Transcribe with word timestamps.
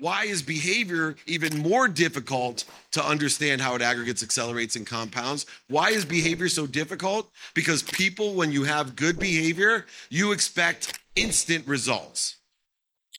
Why 0.00 0.24
is 0.24 0.42
behavior 0.42 1.14
even 1.26 1.58
more 1.58 1.86
difficult 1.86 2.64
to 2.92 3.04
understand 3.04 3.60
how 3.60 3.74
it 3.74 3.82
aggregates, 3.82 4.22
accelerates, 4.22 4.74
and 4.74 4.86
compounds? 4.86 5.44
Why 5.68 5.90
is 5.90 6.06
behavior 6.06 6.48
so 6.48 6.66
difficult? 6.66 7.30
Because 7.54 7.82
people, 7.82 8.34
when 8.34 8.50
you 8.50 8.64
have 8.64 8.96
good 8.96 9.18
behavior, 9.18 9.84
you 10.08 10.32
expect 10.32 10.98
instant 11.16 11.66
results. 11.66 12.36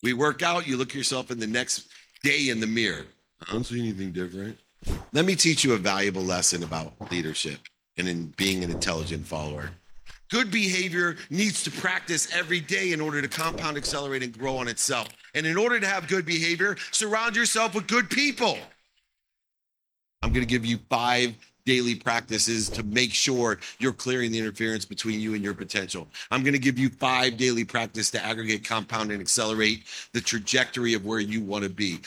We 0.02 0.14
work 0.14 0.42
out, 0.42 0.68
you 0.68 0.76
look 0.76 0.96
yourself 0.96 1.30
in 1.30 1.40
the 1.40 1.46
next 1.46 1.88
day 2.24 2.50
in 2.50 2.60
the 2.60 2.68
mirror. 2.68 3.06
I 3.48 3.52
don't 3.52 3.64
see 3.64 3.80
anything 3.80 4.12
different. 4.12 4.58
Let 5.14 5.26
me 5.26 5.36
teach 5.36 5.64
you 5.64 5.74
a 5.74 5.78
valuable 5.78 6.24
lesson 6.24 6.64
about 6.64 6.94
leadership 7.12 7.60
and 7.98 8.08
in 8.08 8.34
being 8.38 8.64
an 8.64 8.72
intelligent 8.72 9.28
follower. 9.28 9.70
Good 10.32 10.50
behavior 10.50 11.18
needs 11.30 11.62
to 11.64 11.72
practice 11.72 12.34
every 12.34 12.62
day 12.62 12.94
in 12.94 13.02
order 13.02 13.22
to 13.22 13.28
compound, 13.28 13.76
accelerate, 13.76 14.24
and 14.24 14.36
grow 14.36 14.56
on 14.56 14.70
itself. 14.70 15.10
And 15.36 15.46
in 15.46 15.58
order 15.58 15.78
to 15.78 15.86
have 15.86 16.08
good 16.08 16.26
behavior, 16.26 16.78
surround 16.92 17.36
yourself 17.36 17.76
with 17.76 17.86
good 17.88 18.10
people. 18.10 18.58
I'm 20.22 20.32
going 20.32 20.46
to 20.46 20.50
give 20.50 20.66
you 20.66 20.80
five 20.90 21.36
daily 21.66 21.96
practices 21.96 22.70
to 22.70 22.82
make 22.84 23.14
sure 23.14 23.60
you're 23.80 23.92
clearing 23.92 24.32
the 24.32 24.40
interference 24.40 24.86
between 24.86 25.20
you 25.20 25.34
and 25.34 25.44
your 25.44 25.54
potential. 25.54 26.08
I'm 26.32 26.44
going 26.44 26.54
to 26.54 26.60
give 26.60 26.80
you 26.80 26.90
five 26.90 27.36
daily 27.36 27.66
practice 27.66 28.10
to 28.12 28.26
aggregate, 28.26 28.64
compound, 28.64 29.12
and 29.12 29.20
accelerate 29.20 29.84
the 30.14 30.22
trajectory 30.22 30.94
of 30.94 31.06
where 31.06 31.20
you 31.20 31.42
want 31.42 31.66
to 31.66 31.70
be. 31.70 32.00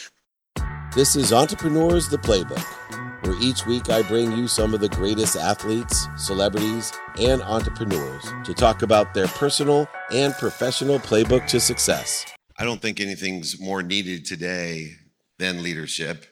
This 0.95 1.15
is 1.15 1.31
Entrepreneurs 1.31 2.09
the 2.09 2.19
Playbook 2.19 3.04
where 3.25 3.41
each 3.41 3.65
week 3.65 3.89
I 3.89 4.03
bring 4.03 4.33
you 4.33 4.47
some 4.47 4.75
of 4.75 4.81
the 4.81 4.89
greatest 4.91 5.37
athletes, 5.37 6.09
celebrities, 6.17 6.93
and 7.19 7.41
entrepreneurs 7.43 8.25
to 8.45 8.53
talk 8.53 8.83
about 8.83 9.15
their 9.15 9.29
personal 9.29 9.89
and 10.13 10.35
professional 10.35 10.99
playbook 10.99 11.47
to 11.47 11.59
success. 11.59 12.27
I 12.59 12.65
don't 12.65 12.83
think 12.83 13.01
anything's 13.01 13.59
more 13.59 13.83
needed 13.83 14.27
today 14.27 14.93
than 15.39 15.63
leadership. 15.63 16.27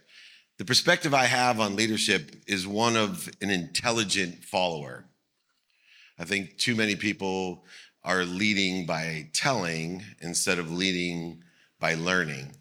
The 0.59 0.67
perspective 0.67 1.15
I 1.15 1.25
have 1.25 1.61
on 1.61 1.77
leadership 1.77 2.37
is 2.47 2.67
one 2.67 2.97
of 2.97 3.29
an 3.41 3.49
intelligent 3.49 4.45
follower. 4.45 5.07
I 6.19 6.25
think 6.25 6.59
too 6.59 6.75
many 6.75 6.95
people 6.95 7.65
are 8.05 8.25
leading 8.25 8.85
by 8.85 9.31
telling 9.33 10.03
instead 10.21 10.59
of 10.59 10.71
leading 10.71 11.43
by 11.81 11.95
learning. 11.95 12.53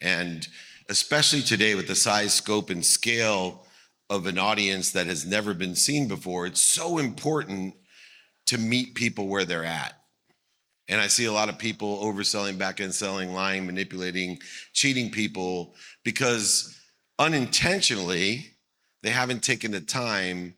And 0.00 0.48
especially 0.88 1.42
today 1.42 1.74
with 1.74 1.86
the 1.86 1.94
size, 1.94 2.32
scope, 2.32 2.70
and 2.70 2.84
scale 2.84 3.66
of 4.10 4.26
an 4.26 4.38
audience 4.38 4.92
that 4.92 5.06
has 5.06 5.24
never 5.24 5.54
been 5.54 5.74
seen 5.74 6.08
before, 6.08 6.46
it's 6.46 6.60
so 6.60 6.98
important 6.98 7.74
to 8.46 8.58
meet 8.58 8.94
people 8.94 9.28
where 9.28 9.44
they're 9.44 9.64
at. 9.64 9.94
And 10.88 11.00
I 11.00 11.06
see 11.06 11.24
a 11.24 11.32
lot 11.32 11.48
of 11.48 11.58
people 11.58 12.04
overselling, 12.04 12.58
back 12.58 12.80
end 12.80 12.94
selling, 12.94 13.32
lying, 13.32 13.64
manipulating, 13.64 14.38
cheating 14.74 15.10
people 15.10 15.74
because 16.04 16.78
unintentionally 17.18 18.50
they 19.02 19.10
haven't 19.10 19.42
taken 19.42 19.70
the 19.70 19.80
time 19.80 20.54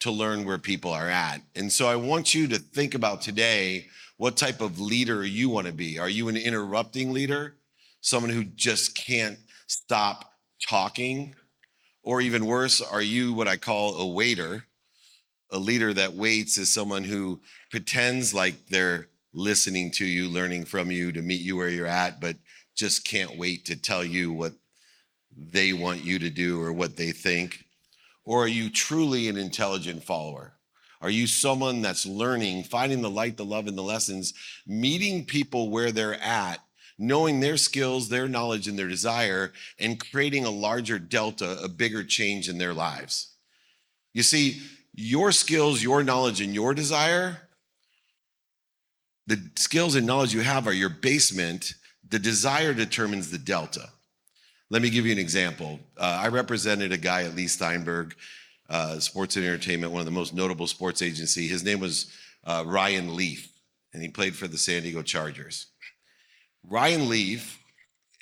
to 0.00 0.10
learn 0.10 0.44
where 0.44 0.58
people 0.58 0.92
are 0.92 1.08
at. 1.08 1.42
And 1.54 1.72
so 1.72 1.88
I 1.88 1.96
want 1.96 2.34
you 2.34 2.48
to 2.48 2.58
think 2.58 2.94
about 2.94 3.20
today 3.20 3.86
what 4.16 4.36
type 4.36 4.60
of 4.60 4.80
leader 4.80 5.24
you 5.24 5.48
want 5.48 5.66
to 5.66 5.72
be. 5.72 5.98
Are 5.98 6.08
you 6.08 6.28
an 6.28 6.36
interrupting 6.36 7.12
leader? 7.12 7.56
Someone 8.00 8.32
who 8.32 8.44
just 8.44 8.96
can't 8.96 9.38
stop 9.66 10.32
talking? 10.68 11.34
Or 12.08 12.22
even 12.22 12.46
worse, 12.46 12.80
are 12.80 13.02
you 13.02 13.34
what 13.34 13.48
I 13.48 13.58
call 13.58 13.96
a 13.96 14.06
waiter? 14.06 14.64
A 15.50 15.58
leader 15.58 15.92
that 15.92 16.14
waits 16.14 16.56
is 16.56 16.72
someone 16.72 17.04
who 17.04 17.38
pretends 17.70 18.32
like 18.32 18.68
they're 18.68 19.08
listening 19.34 19.90
to 19.90 20.06
you, 20.06 20.26
learning 20.26 20.64
from 20.64 20.90
you 20.90 21.12
to 21.12 21.20
meet 21.20 21.42
you 21.42 21.54
where 21.54 21.68
you're 21.68 21.86
at, 21.86 22.18
but 22.18 22.36
just 22.74 23.04
can't 23.04 23.36
wait 23.36 23.66
to 23.66 23.76
tell 23.76 24.02
you 24.02 24.32
what 24.32 24.54
they 25.36 25.74
want 25.74 26.02
you 26.02 26.18
to 26.18 26.30
do 26.30 26.58
or 26.62 26.72
what 26.72 26.96
they 26.96 27.12
think? 27.12 27.66
Or 28.24 28.44
are 28.44 28.48
you 28.48 28.70
truly 28.70 29.28
an 29.28 29.36
intelligent 29.36 30.02
follower? 30.02 30.54
Are 31.02 31.10
you 31.10 31.26
someone 31.26 31.82
that's 31.82 32.06
learning, 32.06 32.62
finding 32.62 33.02
the 33.02 33.10
light, 33.10 33.36
the 33.36 33.44
love, 33.44 33.66
and 33.66 33.76
the 33.76 33.82
lessons, 33.82 34.32
meeting 34.66 35.26
people 35.26 35.68
where 35.68 35.92
they're 35.92 36.18
at, 36.22 36.60
knowing 36.98 37.40
their 37.40 37.56
skills, 37.56 38.08
their 38.08 38.28
knowledge, 38.28 38.66
and 38.66 38.78
their 38.78 38.88
desire, 38.88 39.52
and 39.78 40.00
creating 40.00 40.44
a 40.44 40.50
larger 40.50 40.98
delta, 40.98 41.58
a 41.62 41.68
bigger 41.68 42.02
change 42.02 42.48
in 42.48 42.58
their 42.58 42.74
lives. 42.74 43.34
You 44.12 44.22
see, 44.22 44.60
your 44.94 45.30
skills, 45.30 45.82
your 45.82 46.02
knowledge, 46.02 46.40
and 46.40 46.52
your 46.52 46.74
desire, 46.74 47.48
the 49.28 49.50
skills 49.56 49.94
and 49.94 50.06
knowledge 50.06 50.34
you 50.34 50.40
have 50.40 50.66
are 50.66 50.72
your 50.72 50.88
basement. 50.88 51.74
The 52.08 52.18
desire 52.18 52.72
determines 52.72 53.30
the 53.30 53.38
delta. 53.38 53.90
Let 54.70 54.82
me 54.82 54.90
give 54.90 55.06
you 55.06 55.12
an 55.12 55.18
example. 55.18 55.78
Uh, 55.96 56.20
I 56.22 56.28
represented 56.28 56.92
a 56.92 56.96
guy 56.96 57.24
at 57.24 57.36
Lee 57.36 57.46
Steinberg, 57.46 58.16
uh, 58.68 58.98
Sports 58.98 59.36
and 59.36 59.44
Entertainment, 59.44 59.92
one 59.92 60.00
of 60.00 60.06
the 60.06 60.10
most 60.10 60.34
notable 60.34 60.66
sports 60.66 61.02
agency. 61.02 61.46
His 61.46 61.62
name 61.62 61.78
was 61.78 62.10
uh, 62.44 62.64
Ryan 62.66 63.14
Leaf, 63.14 63.52
and 63.92 64.02
he 64.02 64.08
played 64.08 64.34
for 64.34 64.48
the 64.48 64.58
San 64.58 64.82
Diego 64.82 65.02
Chargers. 65.02 65.66
Ryan 66.64 67.08
Leaf 67.08 67.58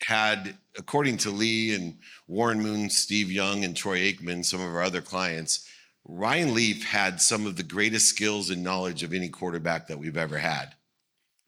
had, 0.06 0.56
according 0.78 1.16
to 1.18 1.30
Lee 1.30 1.74
and 1.74 1.98
Warren 2.28 2.60
Moon, 2.60 2.90
Steve 2.90 3.30
Young, 3.30 3.64
and 3.64 3.76
Troy 3.76 3.98
Aikman, 3.98 4.44
some 4.44 4.60
of 4.60 4.66
our 4.66 4.82
other 4.82 5.00
clients, 5.00 5.68
Ryan 6.04 6.54
Leaf 6.54 6.84
had 6.84 7.20
some 7.20 7.46
of 7.46 7.56
the 7.56 7.62
greatest 7.62 8.06
skills 8.08 8.50
and 8.50 8.62
knowledge 8.62 9.02
of 9.02 9.12
any 9.12 9.28
quarterback 9.28 9.88
that 9.88 9.98
we've 9.98 10.16
ever 10.16 10.38
had. 10.38 10.74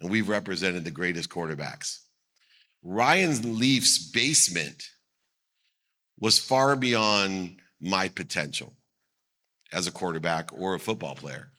And 0.00 0.10
we've 0.10 0.28
represented 0.28 0.84
the 0.84 0.90
greatest 0.90 1.28
quarterbacks. 1.28 2.00
Ryan 2.82 3.58
Leaf's 3.58 4.10
basement 4.10 4.90
was 6.18 6.38
far 6.38 6.76
beyond 6.76 7.60
my 7.80 8.08
potential 8.08 8.74
as 9.72 9.86
a 9.86 9.92
quarterback 9.92 10.50
or 10.52 10.74
a 10.74 10.80
football 10.80 11.14
player. 11.14 11.52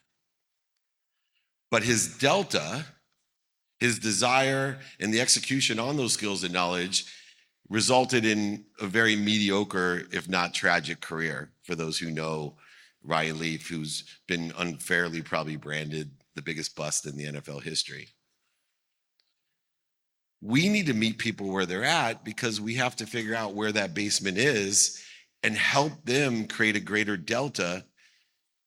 But 1.72 1.84
his 1.84 2.17
delta 2.17 2.85
his 3.79 4.00
desire 4.00 4.79
and 5.00 5.13
the 5.13 5.22
execution 5.22 5.79
on 5.79 5.97
those 5.97 6.13
skills 6.13 6.44
and 6.44 6.53
knowledge 6.53 7.06
resulted 7.69 8.25
in 8.25 8.66
a 8.81 8.88
very 8.88 9.16
mediocre, 9.16 10.03
if 10.12 10.28
not 10.28 10.53
tragic, 10.53 11.01
career 11.01 11.51
for 11.63 11.75
those 11.75 11.97
who 11.97 12.12
know 12.12 12.56
Ryan 13.03 13.40
Leaf, 13.40 13.67
who's 13.67 14.03
been 14.28 14.51
unfairly 14.57 15.22
probably 15.22 15.56
branded 15.56 16.12
the 16.35 16.41
biggest 16.41 16.75
bust 16.75 17.06
in 17.06 17.16
the 17.16 17.25
NFL 17.25 17.63
history. 17.63 18.09
We 20.41 20.69
need 20.69 20.85
to 20.88 20.94
meet 20.94 21.17
people 21.17 21.51
where 21.51 21.66
they're 21.66 21.84
at 21.84 22.23
because 22.23 22.61
we 22.61 22.75
have 22.75 22.96
to 22.97 23.06
figure 23.06 23.35
out 23.35 23.56
where 23.56 23.72
that 23.73 23.94
basement 23.94 24.38
is 24.38 25.01
and 25.44 25.56
help 25.56 26.06
them 26.06 26.47
create 26.47 26.75
a 26.75 26.81
greater 26.81 27.17
delta 27.17 27.85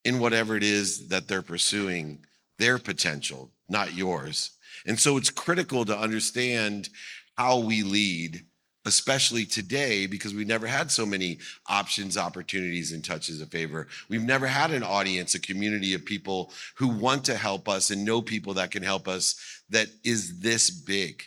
in 0.05 0.19
whatever 0.19 0.57
it 0.57 0.63
is 0.63 1.09
that 1.09 1.29
they're 1.29 1.43
pursuing, 1.43 2.25
their 2.59 2.79
potential, 2.79 3.51
not 3.69 3.95
yours. 3.95 4.53
And 4.87 4.99
so 4.99 5.17
it's 5.17 5.31
critical 5.31 5.85
to 5.85 5.97
understand 5.97 6.89
how 7.37 7.59
we 7.59 7.83
lead, 7.83 8.45
especially 8.85 9.45
today, 9.45 10.07
because 10.07 10.35
we've 10.35 10.47
never 10.47 10.67
had 10.67 10.91
so 10.91 11.07
many 11.07 11.39
options, 11.69 12.17
opportunities, 12.17 12.93
and 12.93 13.05
touches 13.05 13.41
of 13.41 13.51
favor. 13.51 13.89
We've 14.09 14.23
never 14.23 14.47
had 14.47 14.71
an 14.71 14.83
audience, 14.83 15.35
a 15.35 15.41
community 15.41 15.95
of 15.95 16.05
people 16.05 16.53
who 16.77 16.89
want 16.89 17.25
to 17.27 17.37
help 17.37 17.69
us 17.69 17.91
and 17.91 18.05
know 18.05 18.21
people 18.21 18.55
that 18.55 18.71
can 18.71 18.83
help 18.83 19.09
us 19.09 19.63
that 19.71 19.89
is 20.05 20.41
this 20.41 20.71
big. 20.71 21.23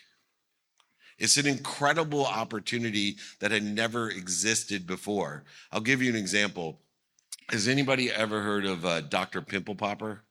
It's 1.18 1.38
an 1.38 1.48
incredible 1.48 2.26
opportunity 2.26 3.18
that 3.40 3.52
had 3.52 3.64
never 3.64 4.10
existed 4.10 4.86
before. 4.86 5.46
I'll 5.72 5.82
give 5.82 6.02
you 6.02 6.10
an 6.10 6.18
example. 6.18 6.82
Has 7.50 7.68
anybody 7.68 8.12
ever 8.12 8.42
heard 8.42 8.66
of 8.66 8.86
uh, 8.86 9.02
Dr. 9.02 9.42
Pimple 9.42 9.76
Popper? 9.76 10.24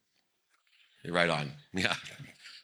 Right 1.07 1.31
on. 1.31 1.53
Yeah. 1.73 1.95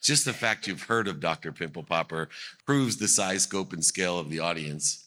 Just 0.03 0.25
the 0.25 0.33
fact 0.33 0.67
you've 0.67 0.83
heard 0.83 1.09
of 1.09 1.21
Dr. 1.21 1.53
Pimple 1.53 1.83
Popper 1.83 2.29
proves 2.67 2.97
the 2.97 3.09
size, 3.09 3.43
scope, 3.43 3.73
and 3.73 3.85
scale 3.85 4.19
of 4.19 4.31
the 4.31 4.41
audience. 4.41 5.07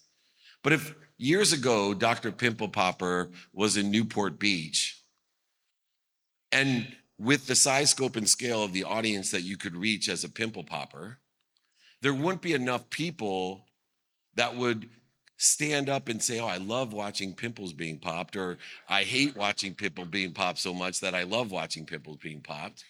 But 0.63 0.73
if 0.73 0.95
years 1.17 1.51
ago 1.51 1.93
Dr. 1.93 2.31
Pimple 2.31 2.69
Popper 2.69 3.31
was 3.53 3.77
in 3.77 3.91
Newport 3.91 4.39
Beach, 4.39 5.03
and 6.51 6.87
with 7.17 7.47
the 7.47 7.55
size, 7.55 7.89
scope, 7.89 8.15
and 8.15 8.29
scale 8.29 8.63
of 8.63 8.73
the 8.73 8.83
audience 8.83 9.31
that 9.31 9.41
you 9.41 9.57
could 9.57 9.75
reach 9.75 10.09
as 10.09 10.23
a 10.23 10.29
pimple 10.29 10.63
popper, 10.63 11.17
there 12.01 12.13
wouldn't 12.13 12.41
be 12.41 12.53
enough 12.53 12.89
people 12.89 13.65
that 14.35 14.55
would 14.55 14.89
stand 15.37 15.89
up 15.89 16.09
and 16.09 16.21
say, 16.21 16.39
Oh, 16.39 16.47
I 16.47 16.57
love 16.57 16.93
watching 16.93 17.33
pimples 17.33 17.73
being 17.73 17.97
popped, 17.97 18.35
or 18.35 18.57
I 18.87 19.03
hate 19.03 19.35
watching 19.35 19.73
pimples 19.73 20.09
being 20.09 20.33
popped 20.33 20.59
so 20.59 20.73
much 20.73 20.99
that 20.99 21.15
I 21.15 21.23
love 21.23 21.51
watching 21.51 21.85
pimples 21.85 22.17
being 22.17 22.41
popped. 22.41 22.83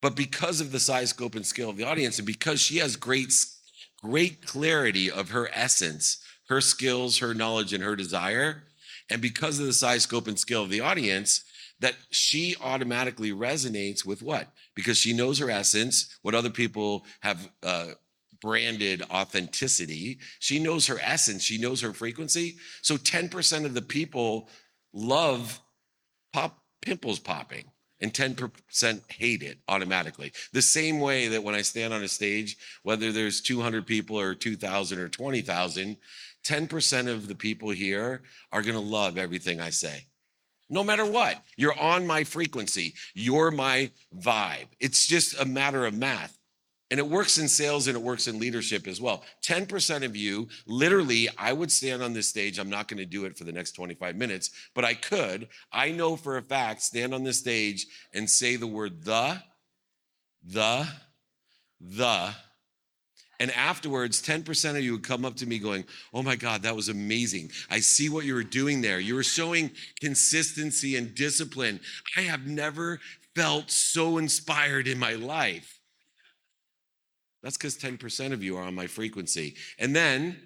But 0.00 0.14
because 0.14 0.60
of 0.60 0.70
the 0.70 0.80
size, 0.80 1.10
scope, 1.10 1.34
and 1.34 1.46
scale 1.46 1.70
of 1.70 1.76
the 1.76 1.84
audience, 1.84 2.18
and 2.18 2.26
because 2.26 2.60
she 2.60 2.78
has 2.78 2.96
great, 2.96 3.32
great 4.02 4.46
clarity 4.46 5.10
of 5.10 5.30
her 5.30 5.48
essence, 5.52 6.22
her 6.48 6.60
skills, 6.60 7.18
her 7.18 7.34
knowledge, 7.34 7.72
and 7.72 7.82
her 7.82 7.96
desire, 7.96 8.64
and 9.10 9.20
because 9.20 9.58
of 9.58 9.66
the 9.66 9.72
size, 9.72 10.02
scope, 10.02 10.28
and 10.28 10.38
scale 10.38 10.62
of 10.62 10.70
the 10.70 10.80
audience, 10.80 11.44
that 11.80 11.94
she 12.10 12.56
automatically 12.60 13.32
resonates 13.32 14.04
with 14.04 14.22
what? 14.22 14.48
Because 14.74 14.98
she 14.98 15.12
knows 15.12 15.38
her 15.38 15.50
essence, 15.50 16.18
what 16.22 16.34
other 16.34 16.50
people 16.50 17.04
have 17.20 17.48
uh, 17.62 17.88
branded 18.40 19.02
authenticity. 19.10 20.18
She 20.38 20.58
knows 20.58 20.86
her 20.86 20.98
essence, 21.02 21.42
she 21.42 21.58
knows 21.58 21.80
her 21.80 21.92
frequency. 21.92 22.56
So 22.82 22.96
10% 22.96 23.64
of 23.64 23.74
the 23.74 23.82
people 23.82 24.48
love 24.92 25.60
pop 26.32 26.58
pimples 26.82 27.18
popping 27.18 27.64
and 28.00 28.12
10% 28.12 29.12
hate 29.12 29.42
it 29.42 29.58
automatically. 29.68 30.32
The 30.52 30.62
same 30.62 31.00
way 31.00 31.28
that 31.28 31.42
when 31.42 31.54
I 31.54 31.62
stand 31.62 31.92
on 31.92 32.02
a 32.02 32.08
stage, 32.08 32.56
whether 32.82 33.12
there's 33.12 33.40
200 33.40 33.86
people 33.86 34.18
or 34.18 34.34
2,000 34.34 34.98
or 34.98 35.08
20,000, 35.08 35.96
10% 36.44 37.08
of 37.08 37.28
the 37.28 37.34
people 37.34 37.70
here 37.70 38.22
are 38.52 38.62
going 38.62 38.74
to 38.74 38.80
love 38.80 39.18
everything 39.18 39.60
I 39.60 39.70
say. 39.70 40.06
No 40.70 40.84
matter 40.84 41.04
what, 41.04 41.42
you're 41.56 41.78
on 41.78 42.06
my 42.06 42.24
frequency. 42.24 42.94
You're 43.14 43.50
my 43.50 43.90
vibe. 44.16 44.68
It's 44.80 45.06
just 45.06 45.40
a 45.40 45.44
matter 45.44 45.86
of 45.86 45.94
math. 45.94 46.37
And 46.90 46.98
it 46.98 47.06
works 47.06 47.36
in 47.36 47.48
sales 47.48 47.86
and 47.86 47.96
it 47.96 48.02
works 48.02 48.28
in 48.28 48.38
leadership 48.38 48.86
as 48.86 49.00
well. 49.00 49.22
10% 49.42 50.04
of 50.04 50.16
you, 50.16 50.48
literally, 50.66 51.28
I 51.36 51.52
would 51.52 51.70
stand 51.70 52.02
on 52.02 52.14
this 52.14 52.28
stage. 52.28 52.58
I'm 52.58 52.70
not 52.70 52.88
going 52.88 52.98
to 52.98 53.04
do 53.04 53.26
it 53.26 53.36
for 53.36 53.44
the 53.44 53.52
next 53.52 53.72
25 53.72 54.16
minutes, 54.16 54.50
but 54.74 54.84
I 54.84 54.94
could. 54.94 55.48
I 55.70 55.90
know 55.90 56.16
for 56.16 56.38
a 56.38 56.42
fact, 56.42 56.80
stand 56.80 57.12
on 57.12 57.24
this 57.24 57.38
stage 57.38 57.86
and 58.14 58.28
say 58.28 58.56
the 58.56 58.66
word 58.66 59.04
the, 59.04 59.42
the, 60.42 60.88
the, 61.80 62.34
and 63.40 63.52
afterwards, 63.52 64.20
10% 64.20 64.70
of 64.70 64.82
you 64.82 64.92
would 64.92 65.04
come 65.04 65.24
up 65.24 65.36
to 65.36 65.46
me 65.46 65.58
going, 65.58 65.84
Oh 66.12 66.22
my 66.22 66.34
God, 66.34 66.62
that 66.62 66.74
was 66.74 66.88
amazing. 66.88 67.50
I 67.70 67.80
see 67.80 68.08
what 68.08 68.24
you 68.24 68.34
were 68.34 68.42
doing 68.42 68.80
there. 68.80 68.98
You 68.98 69.14
were 69.14 69.22
showing 69.22 69.70
consistency 70.00 70.96
and 70.96 71.14
discipline. 71.14 71.80
I 72.16 72.22
have 72.22 72.46
never 72.46 72.98
felt 73.36 73.70
so 73.70 74.18
inspired 74.18 74.88
in 74.88 74.98
my 74.98 75.12
life. 75.12 75.77
That's 77.42 77.56
because 77.56 77.78
10% 77.78 78.32
of 78.32 78.42
you 78.42 78.56
are 78.56 78.64
on 78.64 78.74
my 78.74 78.86
frequency. 78.86 79.54
And 79.78 79.94
then 79.94 80.36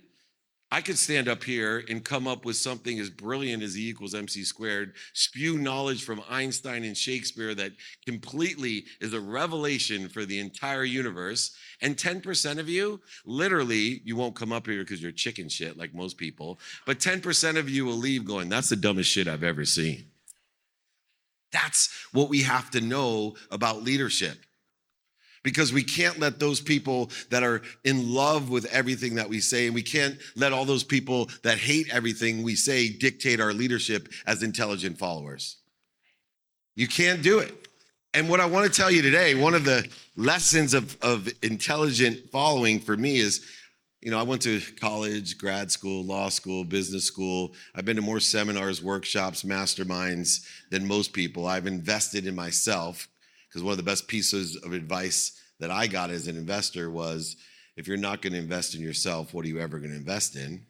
I 0.72 0.80
could 0.80 0.96
stand 0.96 1.28
up 1.28 1.44
here 1.44 1.84
and 1.90 2.02
come 2.02 2.26
up 2.26 2.46
with 2.46 2.56
something 2.56 2.98
as 2.98 3.10
brilliant 3.10 3.62
as 3.62 3.76
E 3.76 3.90
equals 3.90 4.14
MC 4.14 4.42
squared, 4.42 4.94
spew 5.12 5.58
knowledge 5.58 6.02
from 6.02 6.22
Einstein 6.30 6.84
and 6.84 6.96
Shakespeare 6.96 7.54
that 7.54 7.72
completely 8.06 8.86
is 8.98 9.12
a 9.12 9.20
revelation 9.20 10.08
for 10.08 10.24
the 10.24 10.38
entire 10.38 10.84
universe. 10.84 11.54
And 11.82 11.94
10% 11.98 12.58
of 12.58 12.70
you, 12.70 13.02
literally, 13.26 14.00
you 14.02 14.16
won't 14.16 14.34
come 14.34 14.50
up 14.50 14.66
here 14.66 14.78
because 14.82 15.02
you're 15.02 15.12
chicken 15.12 15.50
shit 15.50 15.76
like 15.76 15.94
most 15.94 16.16
people, 16.16 16.58
but 16.86 16.98
10% 16.98 17.58
of 17.58 17.68
you 17.68 17.84
will 17.84 17.92
leave 17.92 18.24
going, 18.24 18.48
that's 18.48 18.70
the 18.70 18.76
dumbest 18.76 19.10
shit 19.10 19.28
I've 19.28 19.44
ever 19.44 19.66
seen. 19.66 20.06
That's 21.52 21.90
what 22.12 22.30
we 22.30 22.44
have 22.44 22.70
to 22.70 22.80
know 22.80 23.36
about 23.50 23.82
leadership 23.82 24.38
because 25.42 25.72
we 25.72 25.82
can't 25.82 26.18
let 26.18 26.38
those 26.38 26.60
people 26.60 27.10
that 27.30 27.42
are 27.42 27.62
in 27.84 28.14
love 28.14 28.50
with 28.50 28.64
everything 28.66 29.16
that 29.16 29.28
we 29.28 29.40
say, 29.40 29.66
and 29.66 29.74
we 29.74 29.82
can't 29.82 30.16
let 30.36 30.52
all 30.52 30.64
those 30.64 30.84
people 30.84 31.28
that 31.42 31.58
hate 31.58 31.92
everything 31.92 32.42
we 32.42 32.54
say 32.54 32.88
dictate 32.88 33.40
our 33.40 33.52
leadership 33.52 34.08
as 34.26 34.42
intelligent 34.42 34.98
followers. 34.98 35.56
You 36.74 36.86
can't 36.86 37.22
do 37.22 37.38
it. 37.38 37.68
And 38.14 38.28
what 38.28 38.40
I 38.40 38.46
want 38.46 38.70
to 38.70 38.80
tell 38.80 38.90
you 38.90 39.02
today, 39.02 39.34
one 39.34 39.54
of 39.54 39.64
the 39.64 39.88
lessons 40.16 40.74
of, 40.74 40.96
of 41.02 41.28
intelligent 41.42 42.30
following 42.30 42.78
for 42.78 42.96
me 42.96 43.16
is, 43.16 43.44
you 44.02 44.10
know, 44.10 44.18
I 44.18 44.22
went 44.22 44.42
to 44.42 44.60
college, 44.80 45.38
grad 45.38 45.70
school, 45.70 46.04
law 46.04 46.28
school, 46.28 46.64
business 46.64 47.04
school. 47.04 47.54
I've 47.74 47.84
been 47.84 47.96
to 47.96 48.02
more 48.02 48.20
seminars, 48.20 48.82
workshops, 48.82 49.44
masterminds 49.44 50.44
than 50.70 50.86
most 50.86 51.12
people. 51.12 51.46
I've 51.46 51.66
invested 51.66 52.26
in 52.26 52.34
myself 52.34 53.08
because 53.52 53.62
one 53.62 53.72
of 53.72 53.76
the 53.76 53.82
best 53.82 54.08
pieces 54.08 54.56
of 54.56 54.72
advice 54.72 55.38
that 55.60 55.70
I 55.70 55.86
got 55.86 56.08
as 56.10 56.26
an 56.26 56.38
investor 56.38 56.90
was 56.90 57.36
if 57.76 57.86
you're 57.86 57.98
not 57.98 58.22
going 58.22 58.32
to 58.32 58.38
invest 58.38 58.74
in 58.74 58.80
yourself, 58.80 59.34
what 59.34 59.44
are 59.44 59.48
you 59.48 59.60
ever 59.60 59.78
going 59.78 59.90
to 59.90 59.96
invest 59.96 60.36
in? 60.36 60.64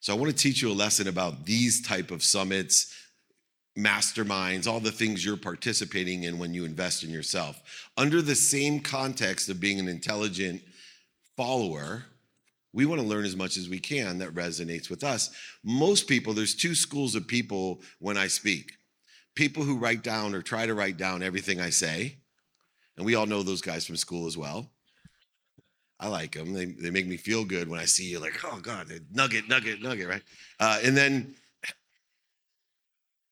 So 0.00 0.14
I 0.14 0.16
want 0.16 0.30
to 0.30 0.36
teach 0.36 0.62
you 0.62 0.70
a 0.70 0.72
lesson 0.72 1.08
about 1.08 1.44
these 1.44 1.82
type 1.82 2.12
of 2.12 2.22
summits, 2.22 2.94
masterminds, 3.76 4.68
all 4.68 4.78
the 4.78 4.92
things 4.92 5.24
you're 5.24 5.36
participating 5.36 6.22
in 6.22 6.38
when 6.38 6.54
you 6.54 6.64
invest 6.64 7.02
in 7.02 7.10
yourself. 7.10 7.60
Under 7.96 8.22
the 8.22 8.36
same 8.36 8.78
context 8.78 9.48
of 9.48 9.58
being 9.58 9.80
an 9.80 9.88
intelligent 9.88 10.62
follower, 11.36 12.04
we 12.72 12.86
want 12.86 13.00
to 13.00 13.06
learn 13.06 13.24
as 13.24 13.34
much 13.34 13.56
as 13.56 13.68
we 13.68 13.80
can 13.80 14.18
that 14.18 14.34
resonates 14.34 14.88
with 14.88 15.02
us. 15.02 15.30
Most 15.64 16.06
people, 16.06 16.32
there's 16.32 16.54
two 16.54 16.76
schools 16.76 17.16
of 17.16 17.26
people 17.26 17.80
when 17.98 18.16
I 18.16 18.28
speak 18.28 18.78
people 19.38 19.62
who 19.62 19.78
write 19.78 20.02
down 20.02 20.34
or 20.34 20.42
try 20.42 20.66
to 20.66 20.74
write 20.74 20.96
down 20.96 21.22
everything 21.22 21.60
I 21.60 21.70
say. 21.70 22.16
And 22.96 23.06
we 23.06 23.14
all 23.14 23.24
know 23.24 23.44
those 23.44 23.60
guys 23.60 23.86
from 23.86 23.94
school 23.94 24.26
as 24.26 24.36
well. 24.36 24.68
I 26.00 26.08
like 26.08 26.32
them. 26.32 26.52
They, 26.52 26.64
they 26.64 26.90
make 26.90 27.06
me 27.06 27.16
feel 27.16 27.44
good 27.44 27.68
when 27.68 27.78
I 27.78 27.84
see 27.84 28.10
you, 28.10 28.18
like, 28.18 28.34
oh 28.44 28.58
God, 28.60 28.88
nugget, 29.12 29.48
nugget, 29.48 29.80
nugget, 29.80 30.08
right? 30.08 30.22
Uh, 30.58 30.80
and 30.82 30.96
then, 30.96 31.36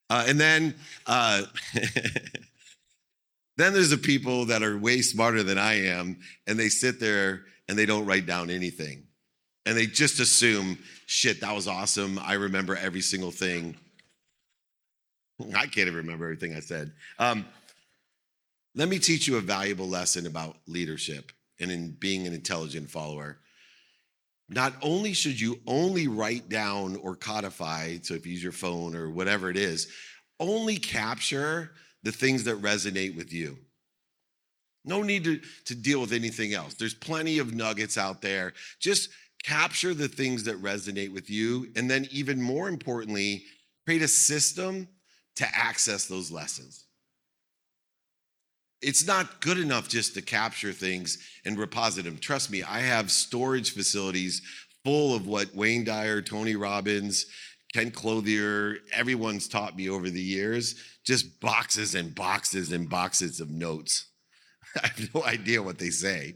uh, 0.09 0.23
and 0.29 0.39
then, 0.39 0.75
uh, 1.07 1.43
then 3.57 3.73
there's 3.73 3.89
the 3.89 3.97
people 3.97 4.45
that 4.45 4.63
are 4.63 4.77
way 4.77 5.01
smarter 5.01 5.43
than 5.43 5.57
I 5.57 5.87
am, 5.87 6.19
and 6.47 6.57
they 6.57 6.69
sit 6.69 7.01
there 7.01 7.43
and 7.67 7.77
they 7.77 7.85
don't 7.85 8.05
write 8.05 8.25
down 8.25 8.49
anything. 8.49 9.03
And 9.65 9.75
they 9.75 9.87
just 9.87 10.21
assume, 10.21 10.77
shit, 11.05 11.41
that 11.41 11.53
was 11.53 11.67
awesome. 11.67 12.17
I 12.23 12.35
remember 12.35 12.77
every 12.77 13.01
single 13.01 13.31
thing. 13.31 13.75
I 15.39 15.67
can't 15.67 15.87
even 15.87 15.95
remember 15.95 16.25
everything 16.25 16.55
I 16.55 16.59
said. 16.59 16.91
Um, 17.19 17.45
let 18.75 18.89
me 18.89 18.99
teach 18.99 19.27
you 19.27 19.37
a 19.37 19.41
valuable 19.41 19.87
lesson 19.87 20.25
about 20.25 20.57
leadership 20.67 21.31
and 21.59 21.71
in 21.71 21.91
being 21.91 22.27
an 22.27 22.33
intelligent 22.33 22.89
follower. 22.89 23.37
Not 24.49 24.73
only 24.81 25.13
should 25.13 25.39
you 25.39 25.59
only 25.67 26.07
write 26.07 26.47
down 26.47 26.95
or 26.97 27.15
codify, 27.15 27.97
so 28.01 28.13
if 28.13 28.25
you 28.25 28.33
use 28.33 28.43
your 28.43 28.51
phone 28.51 28.95
or 28.95 29.09
whatever 29.09 29.49
it 29.49 29.57
is, 29.57 29.87
only 30.39 30.77
capture 30.77 31.71
the 32.03 32.11
things 32.11 32.43
that 32.45 32.61
resonate 32.61 33.15
with 33.15 33.33
you. 33.33 33.57
No 34.85 35.01
need 35.01 35.25
to, 35.25 35.41
to 35.65 35.75
deal 35.75 35.99
with 35.99 36.13
anything 36.13 36.53
else. 36.53 36.75
There's 36.75 36.93
plenty 36.93 37.39
of 37.39 37.53
nuggets 37.53 37.97
out 37.97 38.21
there. 38.21 38.53
Just 38.79 39.09
capture 39.43 39.93
the 39.93 40.07
things 40.07 40.43
that 40.45 40.61
resonate 40.61 41.13
with 41.13 41.29
you. 41.29 41.67
And 41.75 41.89
then, 41.89 42.07
even 42.11 42.41
more 42.41 42.69
importantly, 42.69 43.43
create 43.85 44.01
a 44.01 44.07
system 44.07 44.87
to 45.37 45.47
access 45.55 46.07
those 46.07 46.31
lessons. 46.31 46.85
It's 48.81 49.07
not 49.07 49.41
good 49.41 49.57
enough 49.57 49.87
just 49.87 50.13
to 50.15 50.21
capture 50.21 50.71
things 50.71 51.17
and 51.45 51.57
reposit 51.57 52.03
them. 52.03 52.17
Trust 52.17 52.51
me, 52.51 52.63
I 52.63 52.79
have 52.79 53.09
storage 53.09 53.73
facilities 53.73 54.41
full 54.83 55.15
of 55.15 55.25
what 55.27 55.55
Wayne 55.55 55.83
Dyer, 55.83 56.21
Tony 56.21 56.55
Robbins, 56.55 57.25
Ken 57.73 57.91
Clothier, 57.91 58.77
everyone's 58.93 59.47
taught 59.47 59.75
me 59.75 59.89
over 59.89 60.09
the 60.09 60.21
years, 60.21 60.75
just 61.03 61.39
boxes 61.39 61.95
and 61.95 62.13
boxes 62.13 62.71
and 62.71 62.89
boxes 62.89 63.39
of 63.39 63.49
notes. 63.49 64.07
I 64.83 64.87
have 64.87 65.13
no 65.13 65.23
idea 65.23 65.61
what 65.61 65.77
they 65.77 65.89
say, 65.89 66.35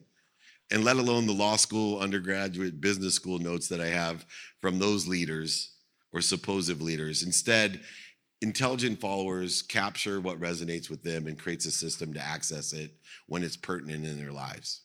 and 0.72 0.84
let 0.84 0.98
alone 0.98 1.28
the 1.28 1.34
law 1.34 1.56
school, 1.56 2.00
undergraduate, 2.00 2.82
business 2.82 3.16
school 3.16 3.40
notes 3.40 3.68
that 3.70 3.82
I 3.82 3.88
have 3.88 4.26
from 4.60 4.80
those 4.80 5.08
leaders 5.08 5.72
or 6.12 6.22
supposed 6.22 6.82
leaders. 6.82 7.24
Instead, 7.24 7.82
intelligent 8.42 9.00
followers 9.00 9.62
capture 9.62 10.20
what 10.20 10.40
resonates 10.40 10.90
with 10.90 11.04
them 11.04 11.28
and 11.28 11.38
creates 11.38 11.66
a 11.66 11.72
system 11.72 12.14
to 12.14 12.20
access 12.20 12.74
it 12.74 12.92
when 13.28 13.44
it's 13.44 13.58
pertinent 13.58 14.06
in 14.06 14.18
their 14.18 14.32
lives. 14.32 14.82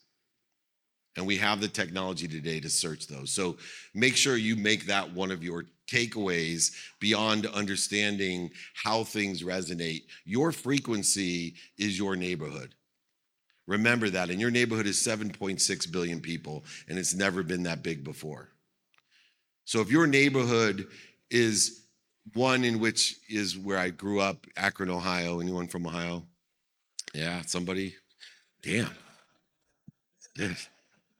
And 1.15 1.25
we 1.25 1.37
have 1.37 1.59
the 1.59 1.67
technology 1.67 2.27
today 2.27 2.59
to 2.59 2.69
search 2.69 3.07
those. 3.07 3.31
So 3.31 3.57
make 3.95 4.15
sure 4.15 4.37
you 4.37 4.55
make 4.55 4.85
that 4.85 5.11
one 5.11 5.31
of 5.31 5.43
your 5.43 5.65
takeaways 5.87 6.75
beyond 6.99 7.47
understanding 7.47 8.51
how 8.75 9.03
things 9.03 9.41
resonate. 9.41 10.03
Your 10.25 10.51
frequency 10.51 11.55
is 11.79 11.97
your 11.97 12.15
neighborhood. 12.15 12.75
Remember 13.65 14.09
that. 14.11 14.29
And 14.29 14.39
your 14.39 14.51
neighborhood 14.51 14.85
is 14.85 14.97
7.6 14.97 15.91
billion 15.91 16.21
people, 16.21 16.63
and 16.87 16.99
it's 16.99 17.15
never 17.15 17.41
been 17.41 17.63
that 17.63 17.81
big 17.83 18.03
before. 18.03 18.49
So 19.65 19.81
if 19.81 19.89
your 19.89 20.07
neighborhood 20.07 20.87
is 21.31 21.86
one 22.33 22.63
in 22.63 22.79
which 22.79 23.15
is 23.29 23.57
where 23.57 23.77
I 23.77 23.89
grew 23.89 24.19
up, 24.19 24.45
Akron, 24.55 24.89
Ohio. 24.89 25.39
Anyone 25.39 25.67
from 25.67 25.87
Ohio? 25.87 26.23
Yeah, 27.13 27.41
somebody? 27.41 27.95
Damn. 28.61 28.89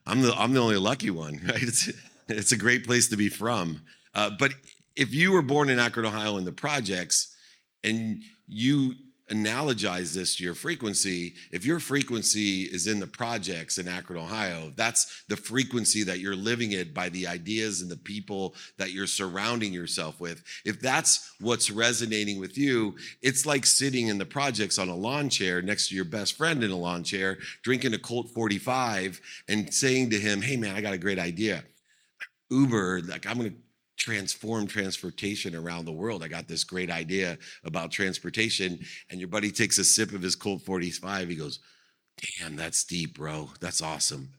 I'm 0.06 0.22
the 0.22 0.34
I'm 0.36 0.54
the 0.54 0.62
only 0.62 0.78
lucky 0.78 1.10
one, 1.10 1.42
right? 1.48 1.62
It's 1.62 1.92
it's 2.28 2.52
a 2.52 2.58
great 2.58 2.86
place 2.86 3.10
to 3.10 3.18
be 3.18 3.30
from. 3.30 3.82
Uh, 4.14 4.32
but 4.38 4.54
if 4.96 5.14
you 5.14 5.32
were 5.32 5.42
born 5.42 5.70
in 5.70 5.80
Akron, 5.80 6.06
Ohio, 6.06 6.38
in 6.38 6.46
the 6.46 6.52
projects, 6.52 7.36
and 7.84 8.22
you 8.48 8.96
analogize 9.30 10.14
this 10.14 10.36
to 10.36 10.44
your 10.44 10.54
frequency, 10.54 11.34
if 11.52 11.66
your 11.66 11.80
frequency 11.80 12.62
is 12.64 12.88
in 12.88 13.00
the 13.00 13.08
projects 13.08 13.78
in 13.78 13.88
Akron, 13.88 14.20
Ohio, 14.20 14.72
that's 14.76 15.24
the 15.28 15.36
frequency 15.36 16.04
that 16.04 16.20
you're 16.20 16.36
living 16.36 16.72
it 16.72 16.94
by 16.94 17.10
the 17.10 17.28
ideas 17.28 17.82
and 17.82 17.92
the 17.92 17.98
people 17.98 18.56
that 18.78 18.92
you're 18.92 19.08
surrounding 19.08 19.74
yourself 19.74 20.20
with. 20.20 20.44
If 20.66 20.80
that's 20.80 21.34
what's 21.40 21.70
resonating 21.70 22.40
with 22.40 22.58
you, 22.58 22.96
it's 23.22 23.46
like 23.46 23.66
sitting 23.66 24.08
in 24.08 24.18
the 24.18 24.26
projects 24.26 24.80
on 24.80 24.90
a 24.90 24.96
lawn 24.96 25.30
chair 25.30 25.62
next 25.62 25.90
to 25.90 25.96
your 25.96 26.06
best 26.06 26.38
friend 26.38 26.64
in 26.64 26.72
a 26.72 26.78
lawn 26.78 27.04
chair, 27.04 27.38
drinking 27.64 27.94
a 27.94 28.00
Colt 28.00 28.30
45 28.30 29.20
and 29.50 29.74
saying 29.74 30.10
to 30.12 30.20
him, 30.20 30.42
Hey 30.42 30.56
man, 30.56 30.76
I 30.76 30.82
got 30.82 30.94
a 30.94 30.98
great 30.98 31.20
idea. 31.20 31.64
Uber, 32.50 33.02
like 33.02 33.26
I'm 33.28 33.38
gonna 33.38 33.52
transform 33.98 34.68
transportation 34.68 35.56
around 35.56 35.86
the 35.86 35.92
world. 35.92 36.24
I 36.24 36.28
got 36.28 36.48
this 36.48 36.64
great 36.64 36.90
idea 36.90 37.38
about 37.64 37.92
transportation. 37.92 38.80
And 39.10 39.20
your 39.20 39.28
buddy 39.28 39.52
takes 39.52 39.78
a 39.78 39.84
sip 39.84 40.14
of 40.14 40.22
his 40.22 40.36
Colt 40.36 40.62
45. 40.62 41.30
He 41.30 41.36
goes, 41.36 41.60
Damn, 42.40 42.56
that's 42.56 42.84
deep, 42.84 43.16
bro. 43.16 43.50
That's 43.60 43.82
awesome. 43.82 44.30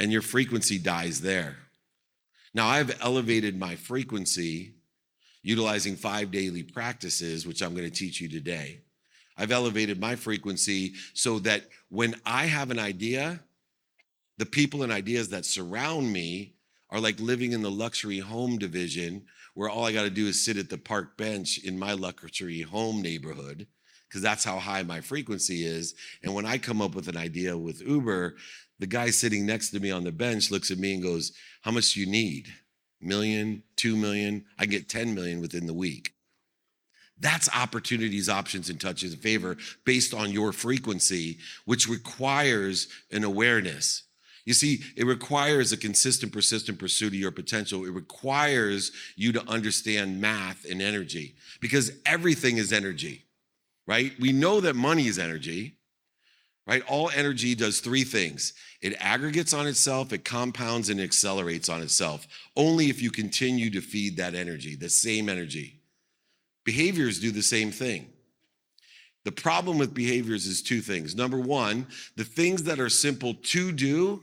And 0.00 0.10
your 0.10 0.22
frequency 0.22 0.78
dies 0.78 1.20
there. 1.20 1.56
Now, 2.54 2.66
I've 2.66 2.96
elevated 3.00 3.58
my 3.58 3.76
frequency 3.76 4.74
utilizing 5.42 5.94
five 5.94 6.30
daily 6.30 6.62
practices, 6.62 7.46
which 7.46 7.62
I'm 7.62 7.74
going 7.74 7.88
to 7.88 7.96
teach 7.96 8.20
you 8.20 8.28
today. 8.28 8.80
I've 9.36 9.52
elevated 9.52 10.00
my 10.00 10.16
frequency 10.16 10.94
so 11.12 11.38
that 11.40 11.62
when 11.88 12.14
I 12.24 12.46
have 12.46 12.70
an 12.70 12.78
idea, 12.78 13.40
the 14.38 14.46
people 14.46 14.82
and 14.82 14.92
ideas 14.92 15.28
that 15.28 15.44
surround 15.44 16.12
me 16.12 16.53
are 16.94 17.00
like 17.00 17.18
living 17.18 17.50
in 17.50 17.60
the 17.60 17.70
luxury 17.70 18.20
home 18.20 18.56
division 18.56 19.24
where 19.54 19.68
all 19.68 19.84
I 19.84 19.92
got 19.92 20.04
to 20.04 20.10
do 20.10 20.28
is 20.28 20.44
sit 20.44 20.56
at 20.56 20.70
the 20.70 20.78
park 20.78 21.16
bench 21.16 21.58
in 21.58 21.76
my 21.76 21.92
luxury 21.92 22.60
home 22.60 23.02
neighborhood 23.02 23.66
because 24.08 24.22
that's 24.22 24.44
how 24.44 24.60
high 24.60 24.84
my 24.84 25.00
frequency 25.00 25.64
is. 25.66 25.96
And 26.22 26.32
when 26.34 26.46
I 26.46 26.56
come 26.56 26.80
up 26.80 26.94
with 26.94 27.08
an 27.08 27.16
idea 27.16 27.58
with 27.58 27.82
Uber, 27.82 28.36
the 28.78 28.86
guy 28.86 29.10
sitting 29.10 29.44
next 29.44 29.70
to 29.70 29.80
me 29.80 29.90
on 29.90 30.04
the 30.04 30.12
bench 30.12 30.52
looks 30.52 30.70
at 30.70 30.78
me 30.78 30.94
and 30.94 31.02
goes, 31.02 31.32
How 31.62 31.72
much 31.72 31.94
do 31.94 32.00
you 32.00 32.06
need? 32.06 32.46
Million, 33.00 33.64
two 33.74 33.96
million? 33.96 34.44
I 34.56 34.66
get 34.66 34.88
10 34.88 35.16
million 35.16 35.40
within 35.40 35.66
the 35.66 35.74
week. 35.74 36.12
That's 37.18 37.48
opportunities, 37.52 38.28
options, 38.28 38.70
and 38.70 38.80
touches 38.80 39.14
in 39.14 39.18
favor 39.18 39.56
based 39.84 40.14
on 40.14 40.30
your 40.30 40.52
frequency, 40.52 41.38
which 41.64 41.88
requires 41.88 42.86
an 43.10 43.24
awareness. 43.24 44.04
You 44.44 44.52
see, 44.52 44.82
it 44.96 45.06
requires 45.06 45.72
a 45.72 45.76
consistent, 45.76 46.32
persistent 46.32 46.78
pursuit 46.78 47.08
of 47.08 47.14
your 47.14 47.30
potential. 47.30 47.84
It 47.84 47.92
requires 47.92 48.92
you 49.16 49.32
to 49.32 49.48
understand 49.48 50.20
math 50.20 50.66
and 50.70 50.82
energy 50.82 51.34
because 51.60 51.92
everything 52.04 52.58
is 52.58 52.72
energy, 52.72 53.24
right? 53.86 54.12
We 54.20 54.32
know 54.32 54.60
that 54.60 54.76
money 54.76 55.06
is 55.06 55.18
energy, 55.18 55.76
right? 56.66 56.82
All 56.88 57.10
energy 57.10 57.54
does 57.54 57.80
three 57.80 58.04
things 58.04 58.52
it 58.82 58.94
aggregates 59.00 59.54
on 59.54 59.66
itself, 59.66 60.12
it 60.12 60.26
compounds, 60.26 60.90
and 60.90 61.00
it 61.00 61.04
accelerates 61.04 61.70
on 61.70 61.80
itself. 61.80 62.26
Only 62.54 62.90
if 62.90 63.00
you 63.00 63.10
continue 63.10 63.70
to 63.70 63.80
feed 63.80 64.18
that 64.18 64.34
energy, 64.34 64.76
the 64.76 64.90
same 64.90 65.30
energy. 65.30 65.80
Behaviors 66.64 67.18
do 67.18 67.30
the 67.30 67.42
same 67.42 67.70
thing. 67.70 68.10
The 69.24 69.32
problem 69.32 69.78
with 69.78 69.94
behaviors 69.94 70.46
is 70.46 70.60
two 70.60 70.82
things. 70.82 71.14
Number 71.14 71.38
one, 71.38 71.86
the 72.16 72.24
things 72.24 72.64
that 72.64 72.78
are 72.78 72.90
simple 72.90 73.34
to 73.34 73.72
do 73.72 74.22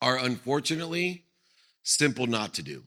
are 0.00 0.18
unfortunately 0.18 1.24
simple 1.82 2.26
not 2.26 2.54
to 2.54 2.62
do. 2.62 2.84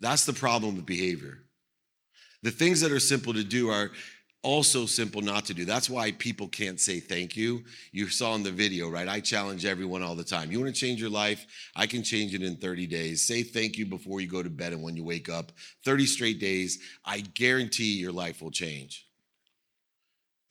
That's 0.00 0.24
the 0.24 0.32
problem 0.32 0.76
with 0.76 0.86
behavior. 0.86 1.38
The 2.42 2.50
things 2.50 2.80
that 2.80 2.90
are 2.90 3.00
simple 3.00 3.32
to 3.34 3.44
do 3.44 3.70
are 3.70 3.90
also 4.42 4.86
simple 4.86 5.22
not 5.22 5.44
to 5.44 5.54
do. 5.54 5.64
That's 5.64 5.88
why 5.88 6.10
people 6.12 6.48
can't 6.48 6.80
say 6.80 6.98
thank 6.98 7.36
you. 7.36 7.62
You 7.92 8.08
saw 8.08 8.34
in 8.34 8.42
the 8.42 8.50
video, 8.50 8.88
right? 8.88 9.08
I 9.08 9.20
challenge 9.20 9.64
everyone 9.64 10.02
all 10.02 10.16
the 10.16 10.24
time. 10.24 10.50
You 10.50 10.60
want 10.60 10.74
to 10.74 10.80
change 10.80 11.00
your 11.00 11.10
life? 11.10 11.46
I 11.76 11.86
can 11.86 12.02
change 12.02 12.34
it 12.34 12.42
in 12.42 12.56
30 12.56 12.88
days. 12.88 13.24
Say 13.24 13.44
thank 13.44 13.78
you 13.78 13.86
before 13.86 14.20
you 14.20 14.26
go 14.26 14.42
to 14.42 14.50
bed 14.50 14.72
and 14.72 14.82
when 14.82 14.96
you 14.96 15.04
wake 15.04 15.28
up. 15.28 15.52
30 15.84 16.06
straight 16.06 16.40
days. 16.40 16.80
I 17.04 17.20
guarantee 17.20 17.98
your 17.98 18.12
life 18.12 18.42
will 18.42 18.50
change 18.50 19.06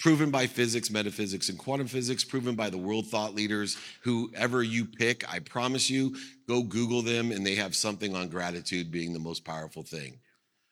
proven 0.02 0.32
by 0.32 0.48
physics, 0.48 0.90
metaphysics, 0.90 1.50
and 1.50 1.60
quantum 1.60 1.86
physics, 1.86 2.24
proven 2.24 2.56
by 2.56 2.72
the 2.72 2.78
world 2.78 3.08
thought 3.08 3.36
leaders, 3.36 3.78
whoever 4.02 4.64
you 4.64 4.84
pick, 4.84 5.32
I 5.32 5.40
promise 5.40 5.92
you, 5.92 6.16
go 6.48 6.64
Google 6.64 7.04
them 7.04 7.32
and 7.32 7.46
they 7.46 7.54
have 7.56 7.76
something 7.76 8.16
on 8.16 8.28
gratitude 8.28 8.92
being 8.92 9.14
the 9.14 9.20
most 9.20 9.46
powerful 9.46 9.84
thing. 9.84 10.18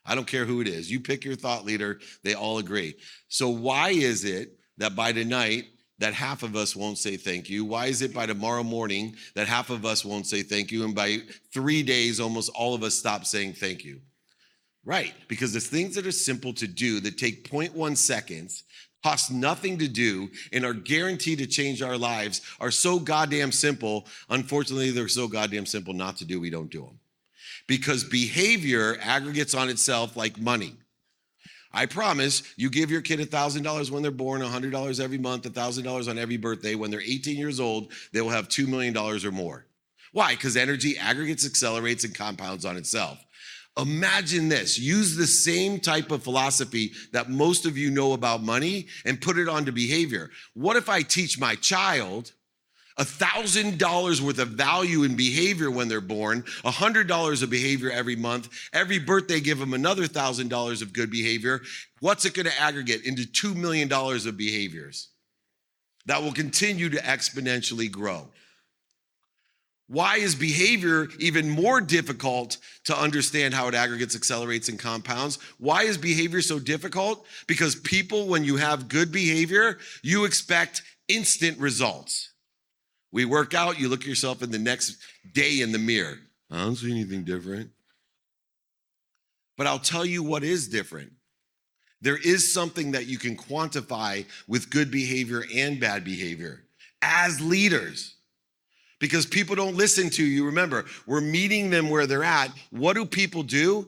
I 0.03 0.15
don't 0.15 0.25
care 0.25 0.45
who 0.45 0.61
it 0.61 0.67
is. 0.67 0.89
You 0.89 0.99
pick 0.99 1.23
your 1.23 1.35
thought 1.35 1.63
leader, 1.63 1.99
they 2.23 2.33
all 2.33 2.57
agree. 2.57 2.95
So, 3.27 3.49
why 3.49 3.89
is 3.89 4.25
it 4.25 4.57
that 4.77 4.95
by 4.95 5.11
tonight, 5.11 5.65
that 5.99 6.15
half 6.15 6.41
of 6.41 6.55
us 6.55 6.75
won't 6.75 6.97
say 6.97 7.15
thank 7.15 7.49
you? 7.49 7.65
Why 7.65 7.85
is 7.85 8.01
it 8.01 8.13
by 8.13 8.25
tomorrow 8.25 8.63
morning 8.63 9.15
that 9.35 9.47
half 9.47 9.69
of 9.69 9.85
us 9.85 10.03
won't 10.03 10.25
say 10.25 10.41
thank 10.41 10.71
you? 10.71 10.85
And 10.85 10.95
by 10.95 11.19
three 11.53 11.83
days, 11.83 12.19
almost 12.19 12.49
all 12.55 12.73
of 12.73 12.81
us 12.81 12.95
stop 12.95 13.25
saying 13.25 13.53
thank 13.53 13.83
you? 13.83 13.99
Right, 14.85 15.13
because 15.27 15.53
the 15.53 15.59
things 15.59 15.93
that 15.95 16.07
are 16.07 16.11
simple 16.11 16.53
to 16.53 16.67
do 16.67 16.99
that 17.01 17.17
take 17.17 17.47
0.1 17.47 17.97
seconds 17.97 18.63
cost 19.03 19.31
nothing 19.31 19.77
to 19.79 19.87
do 19.87 20.29
and 20.51 20.65
are 20.65 20.73
guaranteed 20.73 21.39
to 21.39 21.47
change 21.47 21.81
our 21.81 21.97
lives 21.97 22.41
are 22.59 22.71
so 22.71 22.99
goddamn 22.99 23.51
simple. 23.51 24.07
Unfortunately, 24.29 24.91
they're 24.91 25.07
so 25.07 25.27
goddamn 25.27 25.65
simple 25.65 25.93
not 25.93 26.17
to 26.17 26.25
do, 26.25 26.39
we 26.39 26.49
don't 26.49 26.71
do 26.71 26.81
them. 26.81 26.99
Because 27.67 28.03
behavior 28.03 28.97
aggregates 29.01 29.53
on 29.53 29.69
itself 29.69 30.17
like 30.17 30.39
money. 30.39 30.73
I 31.71 31.85
promise 31.85 32.41
you 32.57 32.69
give 32.69 32.89
your 32.89 33.01
kid 33.01 33.19
$1,000 33.19 33.91
when 33.91 34.01
they're 34.01 34.11
born, 34.11 34.41
$100 34.41 34.99
every 34.99 35.19
month, 35.19 35.43
$1,000 35.43 36.09
on 36.09 36.17
every 36.17 36.37
birthday. 36.37 36.73
When 36.73 36.89
they're 36.89 37.01
18 37.01 37.37
years 37.37 37.59
old, 37.59 37.93
they 38.11 38.21
will 38.21 38.29
have 38.29 38.49
$2 38.49 38.67
million 38.67 38.97
or 38.97 39.31
more. 39.31 39.65
Why? 40.11 40.31
Because 40.31 40.57
energy 40.57 40.97
aggregates, 40.97 41.45
accelerates, 41.45 42.03
and 42.03 42.15
compounds 42.15 42.65
on 42.65 42.77
itself. 42.77 43.23
Imagine 43.79 44.49
this 44.49 44.77
use 44.77 45.15
the 45.15 45.27
same 45.27 45.79
type 45.79 46.11
of 46.11 46.23
philosophy 46.23 46.91
that 47.13 47.29
most 47.29 47.65
of 47.65 47.77
you 47.77 47.89
know 47.89 48.13
about 48.13 48.43
money 48.43 48.87
and 49.05 49.21
put 49.21 49.37
it 49.37 49.47
onto 49.47 49.71
behavior. 49.71 50.29
What 50.53 50.75
if 50.75 50.89
I 50.89 51.01
teach 51.01 51.39
my 51.39 51.55
child 51.55 52.33
a 52.97 53.03
$1,000 53.03 54.19
worth 54.19 54.39
of 54.39 54.49
value 54.49 55.03
in 55.03 55.15
behavior 55.15 55.71
when 55.71 55.87
they're 55.87 56.01
born, 56.01 56.43
a 56.65 56.71
$100 56.71 57.43
of 57.43 57.49
behavior 57.49 57.89
every 57.89 58.17
month, 58.17 58.49
every 58.73 58.99
birthday 58.99 59.39
give 59.39 59.59
them 59.59 59.73
another 59.73 60.03
$1,000 60.03 60.81
of 60.81 60.91
good 60.91 61.09
behavior? 61.09 61.61
What's 62.01 62.25
it 62.25 62.33
gonna 62.33 62.51
aggregate 62.59 63.05
into 63.05 63.23
$2 63.23 63.55
million 63.55 63.89
of 63.93 64.35
behaviors 64.35 65.07
that 66.07 66.21
will 66.21 66.33
continue 66.33 66.89
to 66.89 66.97
exponentially 66.97 67.89
grow? 67.89 68.27
Why 69.89 70.17
is 70.17 70.35
behavior 70.35 71.07
even 71.17 71.49
more 71.49 71.81
difficult 71.81 72.57
to 72.83 72.95
understand 72.95 73.55
how 73.55 73.67
it 73.67 73.73
aggregates, 73.73 74.15
accelerates, 74.15 74.69
and 74.69 74.77
compounds? 74.77 75.39
Why 75.57 75.81
is 75.81 75.97
behavior 75.97 76.41
so 76.41 76.59
difficult? 76.59 77.25
Because 77.47 77.73
people, 77.73 78.27
when 78.27 78.43
you 78.43 78.57
have 78.57 78.87
good 78.87 79.11
behavior, 79.11 79.79
you 80.03 80.25
expect 80.25 80.83
instant 81.07 81.57
results. 81.57 82.33
We 83.11 83.25
work 83.25 83.55
out, 83.55 83.79
you 83.79 83.89
look 83.89 84.01
at 84.01 84.05
yourself 84.05 84.43
in 84.43 84.51
the 84.51 84.59
next 84.59 84.95
day 85.33 85.59
in 85.61 85.71
the 85.71 85.79
mirror. 85.79 86.19
I 86.51 86.59
don't 86.59 86.75
see 86.75 86.91
anything 86.91 87.23
different. 87.23 87.71
But 89.57 89.65
I'll 89.65 89.79
tell 89.79 90.05
you 90.05 90.21
what 90.21 90.43
is 90.43 90.67
different. 90.67 91.13
There 91.99 92.19
is 92.23 92.53
something 92.53 92.91
that 92.91 93.07
you 93.07 93.17
can 93.17 93.35
quantify 93.35 94.27
with 94.47 94.69
good 94.69 94.91
behavior 94.91 95.45
and 95.55 95.79
bad 95.79 96.03
behavior 96.03 96.63
as 97.01 97.41
leaders 97.41 98.17
because 98.99 99.25
people 99.25 99.55
don't 99.55 99.75
listen 99.75 100.09
to 100.11 100.23
you. 100.23 100.45
Remember, 100.45 100.85
we're 101.05 101.21
meeting 101.21 101.69
them 101.69 101.89
where 101.89 102.05
they're 102.05 102.23
at. 102.23 102.51
What 102.71 102.93
do 102.93 103.05
people 103.05 103.43
do? 103.43 103.87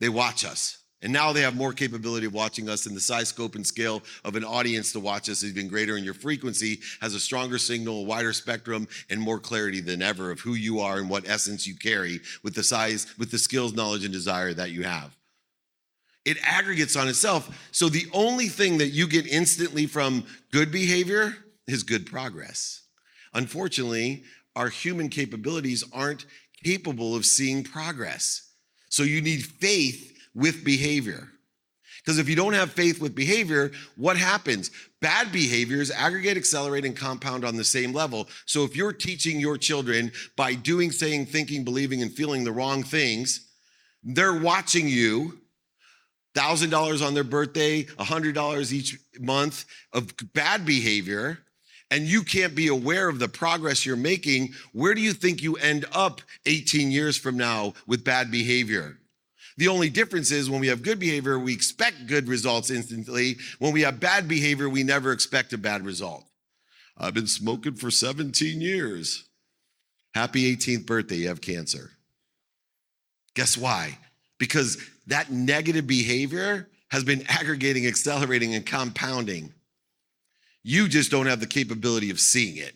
They 0.00 0.08
watch 0.08 0.44
us. 0.44 0.78
And 1.02 1.12
now 1.12 1.32
they 1.32 1.42
have 1.42 1.54
more 1.54 1.72
capability 1.72 2.26
of 2.26 2.32
watching 2.32 2.70
us, 2.70 2.86
and 2.86 2.96
the 2.96 3.00
size, 3.00 3.28
scope, 3.28 3.54
and 3.54 3.66
scale 3.66 4.02
of 4.24 4.34
an 4.34 4.44
audience 4.44 4.92
to 4.92 5.00
watch 5.00 5.28
us 5.28 5.42
is 5.42 5.50
even 5.50 5.68
greater. 5.68 5.96
And 5.96 6.04
your 6.04 6.14
frequency 6.14 6.80
has 7.02 7.14
a 7.14 7.20
stronger 7.20 7.58
signal, 7.58 8.00
a 8.00 8.04
wider 8.04 8.32
spectrum, 8.32 8.88
and 9.10 9.20
more 9.20 9.38
clarity 9.38 9.80
than 9.80 10.00
ever 10.00 10.30
of 10.30 10.40
who 10.40 10.54
you 10.54 10.80
are 10.80 10.98
and 10.98 11.10
what 11.10 11.28
essence 11.28 11.66
you 11.66 11.76
carry 11.76 12.20
with 12.42 12.54
the 12.54 12.62
size, 12.62 13.14
with 13.18 13.30
the 13.30 13.38
skills, 13.38 13.74
knowledge, 13.74 14.04
and 14.04 14.12
desire 14.12 14.54
that 14.54 14.70
you 14.70 14.84
have. 14.84 15.14
It 16.24 16.38
aggregates 16.42 16.96
on 16.96 17.08
itself. 17.08 17.68
So 17.72 17.88
the 17.88 18.06
only 18.12 18.48
thing 18.48 18.78
that 18.78 18.88
you 18.88 19.06
get 19.06 19.26
instantly 19.26 19.86
from 19.86 20.24
good 20.50 20.72
behavior 20.72 21.36
is 21.68 21.82
good 21.82 22.06
progress. 22.06 22.85
Unfortunately, 23.36 24.24
our 24.56 24.68
human 24.68 25.10
capabilities 25.10 25.84
aren't 25.92 26.24
capable 26.64 27.14
of 27.14 27.26
seeing 27.26 27.62
progress. 27.62 28.50
So 28.88 29.02
you 29.02 29.20
need 29.20 29.44
faith 29.44 30.18
with 30.34 30.64
behavior. 30.64 31.28
Because 31.98 32.18
if 32.18 32.28
you 32.30 32.36
don't 32.36 32.54
have 32.54 32.72
faith 32.72 33.00
with 33.00 33.14
behavior, 33.14 33.72
what 33.96 34.16
happens? 34.16 34.70
Bad 35.02 35.32
behaviors 35.32 35.90
aggregate, 35.90 36.38
accelerate, 36.38 36.86
and 36.86 36.96
compound 36.96 37.44
on 37.44 37.56
the 37.56 37.64
same 37.64 37.92
level. 37.92 38.26
So 38.46 38.64
if 38.64 38.74
you're 38.74 38.92
teaching 38.92 39.38
your 39.38 39.58
children 39.58 40.12
by 40.36 40.54
doing, 40.54 40.90
saying, 40.90 41.26
thinking, 41.26 41.62
believing, 41.62 42.00
and 42.00 42.12
feeling 42.12 42.42
the 42.42 42.52
wrong 42.52 42.82
things, 42.82 43.48
they're 44.02 44.40
watching 44.40 44.88
you 44.88 45.40
$1,000 46.36 47.06
on 47.06 47.12
their 47.12 47.24
birthday, 47.24 47.82
$100 47.84 48.72
each 48.72 48.98
month 49.18 49.66
of 49.92 50.14
bad 50.32 50.64
behavior, 50.64 51.40
and 51.90 52.04
you 52.04 52.22
can't 52.22 52.54
be 52.54 52.68
aware 52.68 53.08
of 53.08 53.18
the 53.18 53.28
progress 53.28 53.86
you're 53.86 53.96
making, 53.96 54.54
where 54.72 54.94
do 54.94 55.00
you 55.00 55.12
think 55.12 55.42
you 55.42 55.56
end 55.56 55.84
up 55.92 56.20
18 56.46 56.90
years 56.90 57.16
from 57.16 57.36
now 57.36 57.74
with 57.86 58.04
bad 58.04 58.30
behavior? 58.30 58.98
The 59.56 59.68
only 59.68 59.88
difference 59.88 60.30
is 60.30 60.50
when 60.50 60.60
we 60.60 60.66
have 60.66 60.82
good 60.82 60.98
behavior, 60.98 61.38
we 61.38 61.54
expect 61.54 62.06
good 62.06 62.28
results 62.28 62.70
instantly. 62.70 63.36
When 63.58 63.72
we 63.72 63.82
have 63.82 64.00
bad 64.00 64.28
behavior, 64.28 64.68
we 64.68 64.82
never 64.82 65.12
expect 65.12 65.52
a 65.52 65.58
bad 65.58 65.84
result. 65.84 66.24
I've 66.98 67.14
been 67.14 67.26
smoking 67.26 67.74
for 67.74 67.90
17 67.90 68.60
years. 68.60 69.24
Happy 70.14 70.54
18th 70.54 70.86
birthday, 70.86 71.16
you 71.16 71.28
have 71.28 71.40
cancer. 71.40 71.92
Guess 73.34 73.56
why? 73.56 73.98
Because 74.38 74.78
that 75.06 75.30
negative 75.30 75.86
behavior 75.86 76.68
has 76.88 77.04
been 77.04 77.24
aggregating, 77.28 77.86
accelerating, 77.86 78.54
and 78.54 78.66
compounding. 78.66 79.52
You 80.68 80.88
just 80.88 81.12
don't 81.12 81.26
have 81.26 81.38
the 81.38 81.46
capability 81.46 82.10
of 82.10 82.18
seeing 82.18 82.56
it. 82.56 82.74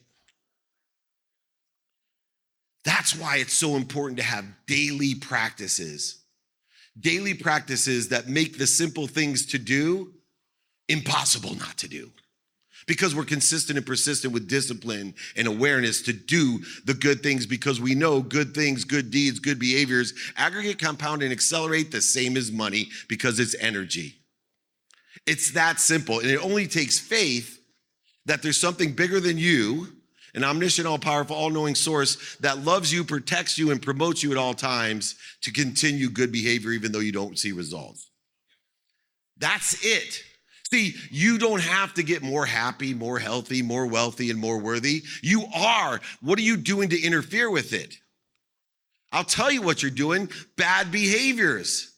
That's 2.85 3.17
why 3.17 3.39
it's 3.39 3.53
so 3.53 3.75
important 3.75 4.19
to 4.19 4.25
have 4.25 4.45
daily 4.69 5.17
practices 5.17 6.21
daily 6.99 7.35
practices 7.35 8.09
that 8.09 8.29
make 8.29 8.59
the 8.59 8.67
simple 8.67 9.07
things 9.07 9.47
to 9.47 9.59
do 9.59 10.13
impossible 10.89 11.55
not 11.55 11.79
to 11.79 11.89
do. 11.89 12.11
Because 12.87 13.15
we're 13.15 13.25
consistent 13.25 13.77
and 13.77 13.87
persistent 13.87 14.33
with 14.33 14.49
discipline 14.49 15.15
and 15.37 15.47
awareness 15.47 16.03
to 16.03 16.13
do 16.13 16.61
the 16.85 16.95
good 16.95 17.23
things 17.23 17.47
because 17.47 17.81
we 17.81 17.95
know 17.95 18.21
good 18.21 18.55
things, 18.55 18.85
good 18.85 19.11
deeds, 19.11 19.39
good 19.39 19.59
behaviors 19.59 20.13
aggregate, 20.37 20.79
compound, 20.79 21.23
and 21.23 21.33
accelerate 21.33 21.93
the 21.93 22.01
same 22.01 22.37
as 22.37 22.51
money 22.51 22.89
because 23.09 23.39
it's 23.39 23.55
energy. 23.61 24.17
It's 25.27 25.53
that 25.53 25.79
simple. 25.79 26.19
And 26.19 26.31
it 26.31 26.43
only 26.43 26.67
takes 26.67 26.99
faith 26.99 27.60
that 28.27 28.43
there's 28.43 28.61
something 28.61 28.93
bigger 28.93 29.21
than 29.21 29.39
you 29.39 29.89
an 30.35 30.45
omniscient, 30.45 30.87
all 30.87 30.99
powerful, 30.99 31.37
all 31.37 31.51
knowing 31.51 31.75
source 31.75 32.37
that 32.37 32.65
loves 32.65 32.93
you, 32.93 33.05
protects 33.05 33.59
you, 33.59 33.71
and 33.71 33.83
promotes 33.83 34.23
you 34.23 34.31
at 34.31 34.39
all 34.39 34.55
times 34.55 35.17
to 35.43 35.53
continue 35.53 36.09
good 36.09 36.31
behavior, 36.31 36.71
even 36.71 36.93
though 36.93 37.01
you 37.01 37.13
don't 37.13 37.39
see 37.39 37.53
results. 37.53 38.11
That's 39.39 39.85
it. 39.85 40.23
See, 40.71 40.95
you 41.11 41.39
don't 41.39 41.63
have 41.63 41.95
to 41.95 42.03
get 42.05 42.23
more 42.23 42.47
happy, 42.47 42.95
more 42.95 43.19
healthy, 43.19 43.61
more 43.61 43.87
wealthy, 43.87 44.31
and 44.31 44.39
more 44.39 44.59
worthy. 44.59 45.03
You 45.21 45.47
are. 45.55 46.01
What 46.21 46.39
are 46.39 46.43
you 46.43 46.57
doing 46.57 46.91
to 46.91 47.01
interfere 47.01 47.51
with 47.51 47.73
it? 47.73 47.97
I'll 49.11 49.25
tell 49.25 49.51
you 49.51 49.63
what 49.63 49.83
you're 49.83 49.91
doing 49.91 50.29
bad 50.57 50.93
behaviors. 50.93 51.93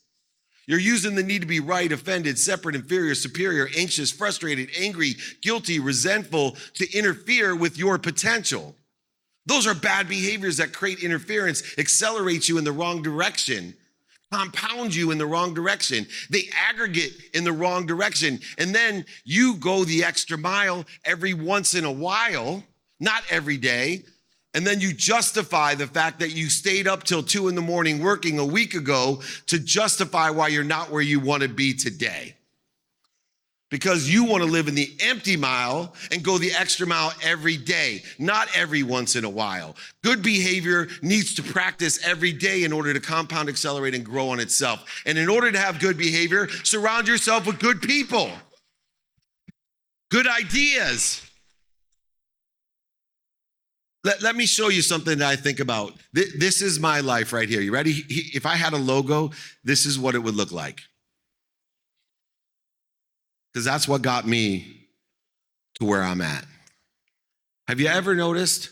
You're 0.67 0.79
using 0.79 1.15
the 1.15 1.23
need 1.23 1.43
to 1.43 1.49
be 1.49 1.61
right, 1.61 1.91
offended, 1.91 2.39
separate, 2.39 2.77
inferior, 2.77 3.15
superior, 3.15 3.69
anxious, 3.77 4.13
frustrated, 4.13 4.71
angry, 4.79 5.17
guilty, 5.43 5.81
resentful 5.81 6.57
to 6.75 6.97
interfere 6.97 7.57
with 7.57 7.77
your 7.77 7.99
potential. 7.99 8.77
Those 9.45 9.67
are 9.67 9.75
bad 9.75 10.09
behaviors 10.09 10.59
that 10.59 10.73
create 10.73 11.03
interference, 11.03 11.77
accelerate 11.79 12.49
you 12.49 12.59
in 12.59 12.65
the 12.65 12.71
wrong 12.71 13.03
direction, 13.03 13.75
compound 14.31 14.95
you 14.95 15.11
in 15.11 15.19
the 15.19 15.27
wrong 15.27 15.53
direction. 15.53 16.07
They 16.31 16.49
aggregate 16.69 17.13
in 17.35 17.43
the 17.43 17.53
wrong 17.53 17.85
direction. 17.85 18.39
And 18.57 18.73
then 18.73 19.05
you 19.25 19.57
go 19.57 19.85
the 19.85 20.05
extra 20.05 20.39
mile 20.39 20.85
every 21.05 21.35
once 21.35 21.75
in 21.75 21.85
a 21.85 21.93
while, 21.93 22.63
not 23.01 23.25
every 23.31 23.57
day, 23.57 24.05
and 24.55 24.67
then 24.67 24.81
you 24.81 24.93
justify 24.93 25.75
the 25.75 25.87
fact 25.87 26.21
that 26.21 26.33
you 26.33 26.51
stayed 26.51 26.87
up 26.87 27.05
till 27.05 27.23
two 27.23 27.49
in 27.49 27.55
the 27.55 27.63
morning 27.63 28.03
working 28.03 28.39
a 28.39 28.45
week 28.45 28.75
ago 28.75 29.23
to 29.47 29.59
justify 29.59 30.29
why 30.31 30.49
you're 30.49 30.65
not 30.65 30.91
where 30.91 31.03
you 31.03 31.21
want 31.21 31.43
to 31.43 31.49
be 31.49 31.73
today. 31.73 32.35
Because 33.71 34.13
you 34.13 34.25
want 34.25 34.43
to 34.43 34.51
live 34.51 34.69
in 34.69 34.75
the 34.75 34.95
empty 35.01 35.35
mile 35.35 35.95
and 36.11 36.23
go 36.23 36.37
the 36.37 36.53
extra 36.53 36.87
mile 36.87 37.11
every 37.23 37.57
day, 37.57 38.03
not 38.19 38.47
every 38.55 38.83
once 38.83 39.17
in 39.17 39.25
a 39.25 39.31
while. 39.31 39.75
Good 40.03 40.23
behavior 40.23 40.89
needs 41.01 41.35
to 41.37 41.43
practice 41.43 41.99
every 42.05 42.35
day 42.35 42.65
in 42.65 42.73
order 42.75 42.93
to 42.93 43.01
compound, 43.01 43.49
accelerate, 43.49 43.95
and 43.95 44.05
grow 44.05 44.29
on 44.29 44.41
itself. 44.41 44.85
And 45.07 45.17
in 45.17 45.31
order 45.31 45.51
to 45.51 45.59
have 45.59 45.81
good 45.81 45.97
behavior, 45.97 46.49
surround 46.65 47.09
yourself 47.09 47.47
with 47.47 47.59
good 47.61 47.81
people, 47.81 48.31
good 50.11 50.27
ideas 50.27 51.23
let, 54.05 54.23
let 54.23 54.37
me 54.37 54.47
show 54.47 54.69
you 54.69 54.83
something 54.83 55.19
that 55.19 55.29
I 55.29 55.37
think 55.37 55.61
about. 55.61 55.95
This 56.13 56.61
is 56.61 56.81
my 56.81 57.01
life 57.01 57.33
right 57.33 57.49
here. 57.49 57.61
You 57.61 57.73
ready? 57.73 58.05
If 58.09 58.47
I 58.47 58.57
had 58.57 58.73
a 58.73 58.79
logo, 58.79 59.31
this 59.63 59.87
is 59.87 59.99
what 59.99 60.15
it 60.15 60.19
would 60.19 60.35
look 60.35 60.53
like. 60.53 60.81
Because 63.53 63.65
that's 63.65 63.87
what 63.87 64.03
got 64.03 64.27
me 64.27 64.89
to 65.75 65.85
where 65.85 66.03
I'm 66.03 66.21
at. 66.21 66.45
Have 67.69 67.81
you 67.81 67.87
ever 67.87 68.15
noticed? 68.15 68.71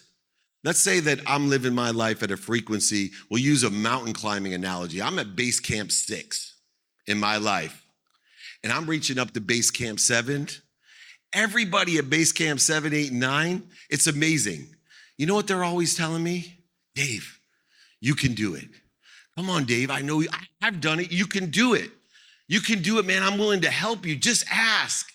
Let's 0.65 0.81
say 0.81 1.01
that 1.01 1.21
I'm 1.27 1.49
living 1.49 1.75
my 1.75 1.91
life 1.91 2.23
at 2.23 2.31
a 2.31 2.37
frequency, 2.37 3.13
we'll 3.31 3.41
use 3.41 3.63
a 3.63 3.71
mountain 3.71 4.13
climbing 4.13 4.53
analogy. 4.53 5.01
I'm 5.01 5.19
at 5.19 5.35
base 5.37 5.61
camp 5.61 5.91
six 5.91 6.57
in 7.07 7.19
my 7.19 7.39
life, 7.39 7.83
and 8.63 8.73
I'm 8.73 8.87
reaching 8.87 9.19
up 9.19 9.31
to 9.33 9.41
base 9.41 9.71
camp 9.71 10.01
seven. 10.01 10.49
Everybody 11.33 11.97
at 11.99 12.11
base 12.11 12.33
camp 12.33 12.61
seven, 12.61 12.93
eight, 12.93 13.13
nine, 13.13 13.63
it's 13.89 14.07
amazing. 14.07 14.67
You 15.21 15.27
know 15.27 15.35
what 15.35 15.47
they're 15.47 15.65
always 15.65 15.95
telling 15.95 16.23
me? 16.23 16.65
Dave, 16.95 17.39
you 18.01 18.15
can 18.15 18.33
do 18.33 18.55
it. 18.55 18.69
Come 19.37 19.51
on, 19.51 19.67
Dave. 19.67 19.91
I 19.91 20.01
know 20.01 20.25
I've 20.63 20.81
done 20.81 20.99
it. 20.99 21.13
You 21.13 21.27
can 21.27 21.51
do 21.51 21.75
it. 21.75 21.91
You 22.49 22.63
can 22.63 22.81
do 22.81 22.99
it, 22.99 23.05
man. 23.05 23.23
I'm 23.23 23.37
willing 23.37 23.61
to 23.61 23.71
help 23.71 24.07
you. 24.07 24.17
Just 24.17 24.47
ask. 24.51 25.13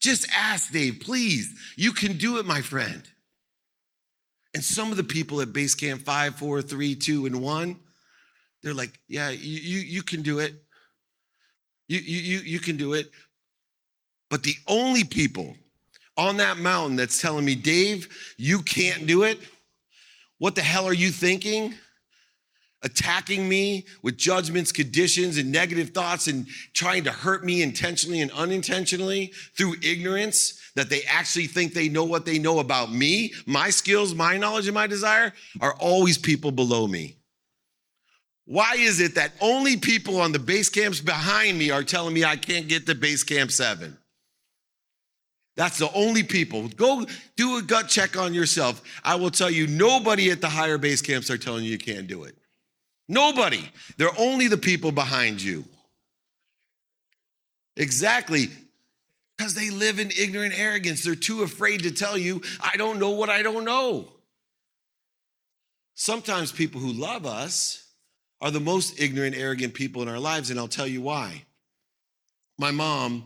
Just 0.00 0.28
ask, 0.32 0.70
Dave, 0.70 1.00
please. 1.00 1.52
You 1.74 1.90
can 1.90 2.18
do 2.18 2.38
it, 2.38 2.46
my 2.46 2.60
friend. 2.60 3.02
And 4.54 4.62
some 4.62 4.92
of 4.92 4.96
the 4.96 5.02
people 5.02 5.40
at 5.40 5.52
base 5.52 5.74
camp 5.74 6.02
five, 6.02 6.36
four, 6.36 6.62
three, 6.62 6.94
two, 6.94 7.26
and 7.26 7.42
one, 7.42 7.80
they're 8.62 8.74
like, 8.74 9.00
yeah, 9.08 9.30
you, 9.30 9.58
you, 9.60 9.80
you 9.80 10.02
can 10.04 10.22
do 10.22 10.38
it. 10.38 10.54
You, 11.88 11.98
you, 11.98 12.38
you 12.38 12.60
can 12.60 12.76
do 12.76 12.92
it. 12.92 13.10
But 14.30 14.44
the 14.44 14.54
only 14.68 15.02
people 15.02 15.56
on 16.18 16.36
that 16.38 16.58
mountain 16.58 16.96
that's 16.96 17.22
telling 17.22 17.44
me, 17.44 17.54
Dave, 17.54 18.34
you 18.36 18.60
can't 18.60 19.06
do 19.06 19.22
it? 19.22 19.38
What 20.38 20.56
the 20.56 20.62
hell 20.62 20.84
are 20.84 20.92
you 20.92 21.10
thinking? 21.10 21.74
Attacking 22.82 23.48
me 23.48 23.86
with 24.02 24.16
judgments, 24.16 24.70
conditions, 24.70 25.38
and 25.38 25.50
negative 25.50 25.90
thoughts, 25.90 26.26
and 26.26 26.46
trying 26.74 27.04
to 27.04 27.10
hurt 27.10 27.44
me 27.44 27.62
intentionally 27.62 28.20
and 28.20 28.30
unintentionally 28.32 29.32
through 29.56 29.74
ignorance 29.82 30.60
that 30.76 30.90
they 30.90 31.02
actually 31.08 31.46
think 31.46 31.72
they 31.72 31.88
know 31.88 32.04
what 32.04 32.24
they 32.24 32.38
know 32.38 32.58
about 32.58 32.92
me, 32.92 33.32
my 33.46 33.70
skills, 33.70 34.14
my 34.14 34.36
knowledge, 34.36 34.66
and 34.66 34.74
my 34.74 34.86
desire 34.86 35.32
are 35.60 35.74
always 35.74 36.18
people 36.18 36.52
below 36.52 36.86
me. 36.86 37.16
Why 38.44 38.76
is 38.78 39.00
it 39.00 39.16
that 39.16 39.32
only 39.40 39.76
people 39.76 40.20
on 40.20 40.32
the 40.32 40.38
base 40.38 40.68
camps 40.68 41.00
behind 41.00 41.58
me 41.58 41.70
are 41.70 41.82
telling 41.82 42.14
me 42.14 42.24
I 42.24 42.36
can't 42.36 42.68
get 42.68 42.86
to 42.86 42.94
base 42.94 43.22
camp 43.22 43.50
seven? 43.50 43.98
That's 45.58 45.76
the 45.76 45.92
only 45.92 46.22
people. 46.22 46.68
Go 46.68 47.04
do 47.34 47.58
a 47.58 47.62
gut 47.62 47.88
check 47.88 48.16
on 48.16 48.32
yourself. 48.32 48.80
I 49.02 49.16
will 49.16 49.32
tell 49.32 49.50
you, 49.50 49.66
nobody 49.66 50.30
at 50.30 50.40
the 50.40 50.48
higher 50.48 50.78
base 50.78 51.02
camps 51.02 51.30
are 51.30 51.36
telling 51.36 51.64
you 51.64 51.72
you 51.72 51.78
can't 51.78 52.06
do 52.06 52.22
it. 52.22 52.36
Nobody. 53.08 53.68
They're 53.96 54.16
only 54.16 54.46
the 54.46 54.56
people 54.56 54.92
behind 54.92 55.42
you. 55.42 55.64
Exactly. 57.76 58.50
Because 59.36 59.54
they 59.54 59.70
live 59.70 59.98
in 59.98 60.12
ignorant 60.16 60.56
arrogance. 60.56 61.02
They're 61.02 61.16
too 61.16 61.42
afraid 61.42 61.82
to 61.82 61.90
tell 61.90 62.16
you, 62.16 62.40
I 62.60 62.76
don't 62.76 63.00
know 63.00 63.10
what 63.10 63.28
I 63.28 63.42
don't 63.42 63.64
know. 63.64 64.06
Sometimes 65.96 66.52
people 66.52 66.80
who 66.80 66.92
love 66.92 67.26
us 67.26 67.84
are 68.40 68.52
the 68.52 68.60
most 68.60 69.00
ignorant, 69.00 69.36
arrogant 69.36 69.74
people 69.74 70.02
in 70.02 70.08
our 70.08 70.20
lives, 70.20 70.50
and 70.50 70.60
I'll 70.60 70.68
tell 70.68 70.86
you 70.86 71.02
why. 71.02 71.42
My 72.58 72.70
mom 72.70 73.24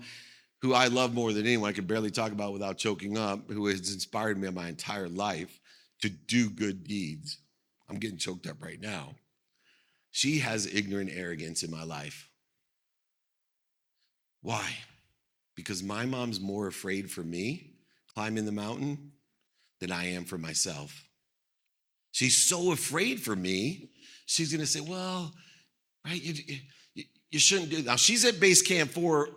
who 0.63 0.73
I 0.73 0.87
love 0.87 1.13
more 1.13 1.33
than 1.33 1.45
anyone, 1.45 1.69
I 1.69 1.73
could 1.73 1.89
barely 1.89 2.11
talk 2.11 2.31
about 2.31 2.53
without 2.53 2.79
choking 2.79 3.19
up, 3.19 3.51
who 3.51 3.67
has 3.67 3.93
inspired 3.93 4.39
me 4.39 4.49
my 4.51 4.69
entire 4.69 5.09
life 5.09 5.61
to 6.01 6.09
do 6.09 6.49
good 6.49 6.85
deeds. 6.85 7.39
I'm 7.91 7.99
getting 7.99 8.17
choked 8.17 8.47
up 8.47 8.63
right 8.63 8.81
now. 8.81 9.17
She 10.13 10.39
has 10.39 10.73
ignorant 10.73 11.11
arrogance 11.13 11.65
in 11.65 11.71
my 11.71 11.83
life. 11.83 12.29
Why? 14.41 14.65
Because 15.57 15.83
my 15.83 16.07
mom's 16.07 16.41
more 16.41 16.69
afraid 16.69 17.11
for 17.11 17.23
me 17.23 17.73
climbing 18.15 18.45
the 18.45 18.53
mountain 18.53 19.13
than 19.81 19.91
I 19.91 20.13
am 20.13 20.25
for 20.25 20.39
myself. 20.39 21.05
She's 22.13 22.37
so 22.37 22.73
afraid 22.73 23.21
for 23.21 23.35
me, 23.35 23.91
she's 24.27 24.53
gonna 24.53 24.67
say, 24.67 24.81
Well, 24.81 25.33
right, 26.05 26.23
you, 26.23 26.61
you, 26.95 27.05
you 27.31 27.39
shouldn't 27.39 27.71
do 27.71 27.77
that. 27.77 27.87
Now, 27.87 27.97
she's 27.97 28.25
at 28.25 28.39
base 28.39 28.63
camp 28.63 28.91
four 28.91 29.29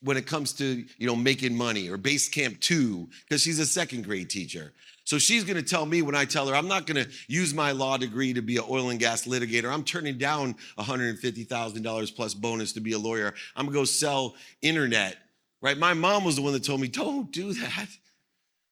when 0.00 0.16
it 0.16 0.26
comes 0.26 0.52
to 0.54 0.84
you 0.98 1.06
know 1.06 1.16
making 1.16 1.56
money 1.56 1.88
or 1.88 1.96
base 1.96 2.28
camp 2.28 2.60
two 2.60 3.08
because 3.26 3.42
she's 3.42 3.58
a 3.58 3.66
second 3.66 4.04
grade 4.04 4.30
teacher 4.30 4.72
So 5.04 5.18
she's 5.18 5.44
going 5.44 5.56
to 5.56 5.62
tell 5.62 5.84
me 5.84 6.02
when 6.02 6.14
I 6.14 6.24
tell 6.24 6.48
her 6.48 6.54
I'm 6.54 6.68
not 6.68 6.86
going 6.86 7.04
to 7.04 7.10
use 7.28 7.52
my 7.52 7.72
law 7.72 7.96
degree 7.96 8.32
to 8.32 8.42
be 8.42 8.56
an 8.56 8.64
oil 8.68 8.90
and 8.90 8.98
gas 8.98 9.26
litigator. 9.26 9.72
I'm 9.72 9.84
turning 9.84 10.18
down 10.18 10.56
$150,000 10.78 12.16
plus 12.16 12.34
bonus 12.34 12.72
to 12.72 12.80
be 12.80 12.92
a 12.92 12.98
lawyer. 12.98 13.34
I'm 13.54 13.66
going 13.66 13.74
to 13.74 13.80
go 13.80 13.84
sell 13.84 14.34
internet, 14.62 15.16
right? 15.60 15.76
My 15.76 15.92
mom 15.92 16.24
was 16.24 16.36
the 16.36 16.42
one 16.42 16.54
that 16.54 16.64
told 16.64 16.80
me, 16.80 16.88
don't 16.88 17.30
do 17.30 17.52
that. 17.52 17.88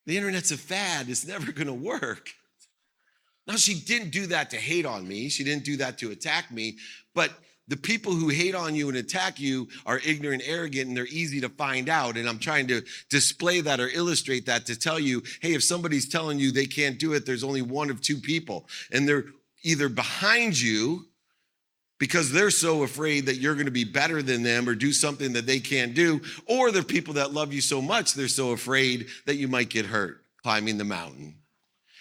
The 0.07 0.17
internet's 0.17 0.51
a 0.51 0.57
fad. 0.57 1.09
It's 1.09 1.27
never 1.27 1.53
going 1.53 1.69
to 1.69 1.75
work. 1.75 2.31
Now, 3.47 3.57
she 3.57 3.75
didn't 3.75 4.11
do 4.11 4.27
that 4.27 4.51
to 4.51 4.57
hate 4.57 4.87
on 4.87 5.07
me. 5.07 5.29
She 5.29 5.45
didn't 5.45 5.65
do 5.65 5.77
that 5.79 5.99
to 5.99 6.11
attack 6.13 6.51
me. 6.51 6.79
But 7.15 7.31
the 7.69 7.77
people 7.77 8.13
who 8.13 8.29
hate 8.29 8.55
on 8.55 8.75
you 8.75 8.89
and 8.89 8.99
attack 8.99 9.39
you 9.39 9.69
are 9.87 10.01
ignorant, 10.05 10.43
arrogant, 10.45 10.89
and 10.89 10.97
they're 10.97 11.07
easy 11.07 11.41
to 11.41 11.49
find 11.49 11.89
out. 11.89 12.17
And 12.17 12.29
I'm 12.29 12.39
trying 12.39 12.67
to 12.69 12.83
display 13.09 13.61
that 13.61 13.81
or 13.81 13.89
illustrate 13.89 14.47
that 14.47 14.67
to 14.67 14.79
tell 14.79 14.99
you 14.99 15.23
hey, 15.41 15.55
if 15.55 15.63
somebody's 15.63 16.09
telling 16.09 16.39
you 16.39 16.51
they 16.51 16.67
can't 16.67 16.99
do 16.99 17.13
it, 17.13 17.25
there's 17.25 17.45
only 17.45 17.63
one 17.63 17.91
of 17.91 18.01
two 18.01 18.17
people. 18.17 18.69
And 18.91 19.09
they're 19.09 19.27
either 19.63 19.89
behind 19.89 20.61
you 20.61 21.07
because 22.03 22.33
they're 22.33 22.51
so 22.51 22.83
afraid 22.83 23.27
that 23.27 23.37
you're 23.37 23.55
going 23.55 23.67
to 23.67 23.71
be 23.71 23.85
better 23.85 24.23
than 24.23 24.43
them 24.43 24.69
or 24.69 24.75
do 24.75 24.93
something 24.93 25.35
that 25.35 25.47
they 25.47 25.61
can't 25.61 25.95
do, 25.95 26.21
or 26.47 26.73
they're 26.73 26.83
people 26.83 27.15
that 27.15 27.33
love 27.33 27.53
you 27.53 27.61
so 27.61 27.81
much, 27.81 28.15
they're 28.15 28.27
so 28.27 28.51
afraid 28.51 29.07
that 29.25 29.37
you 29.37 29.47
might 29.47 29.69
get 29.69 29.87
hurt 29.87 30.21
climbing 30.43 30.79
the 30.79 30.85
mountain. 30.85 31.37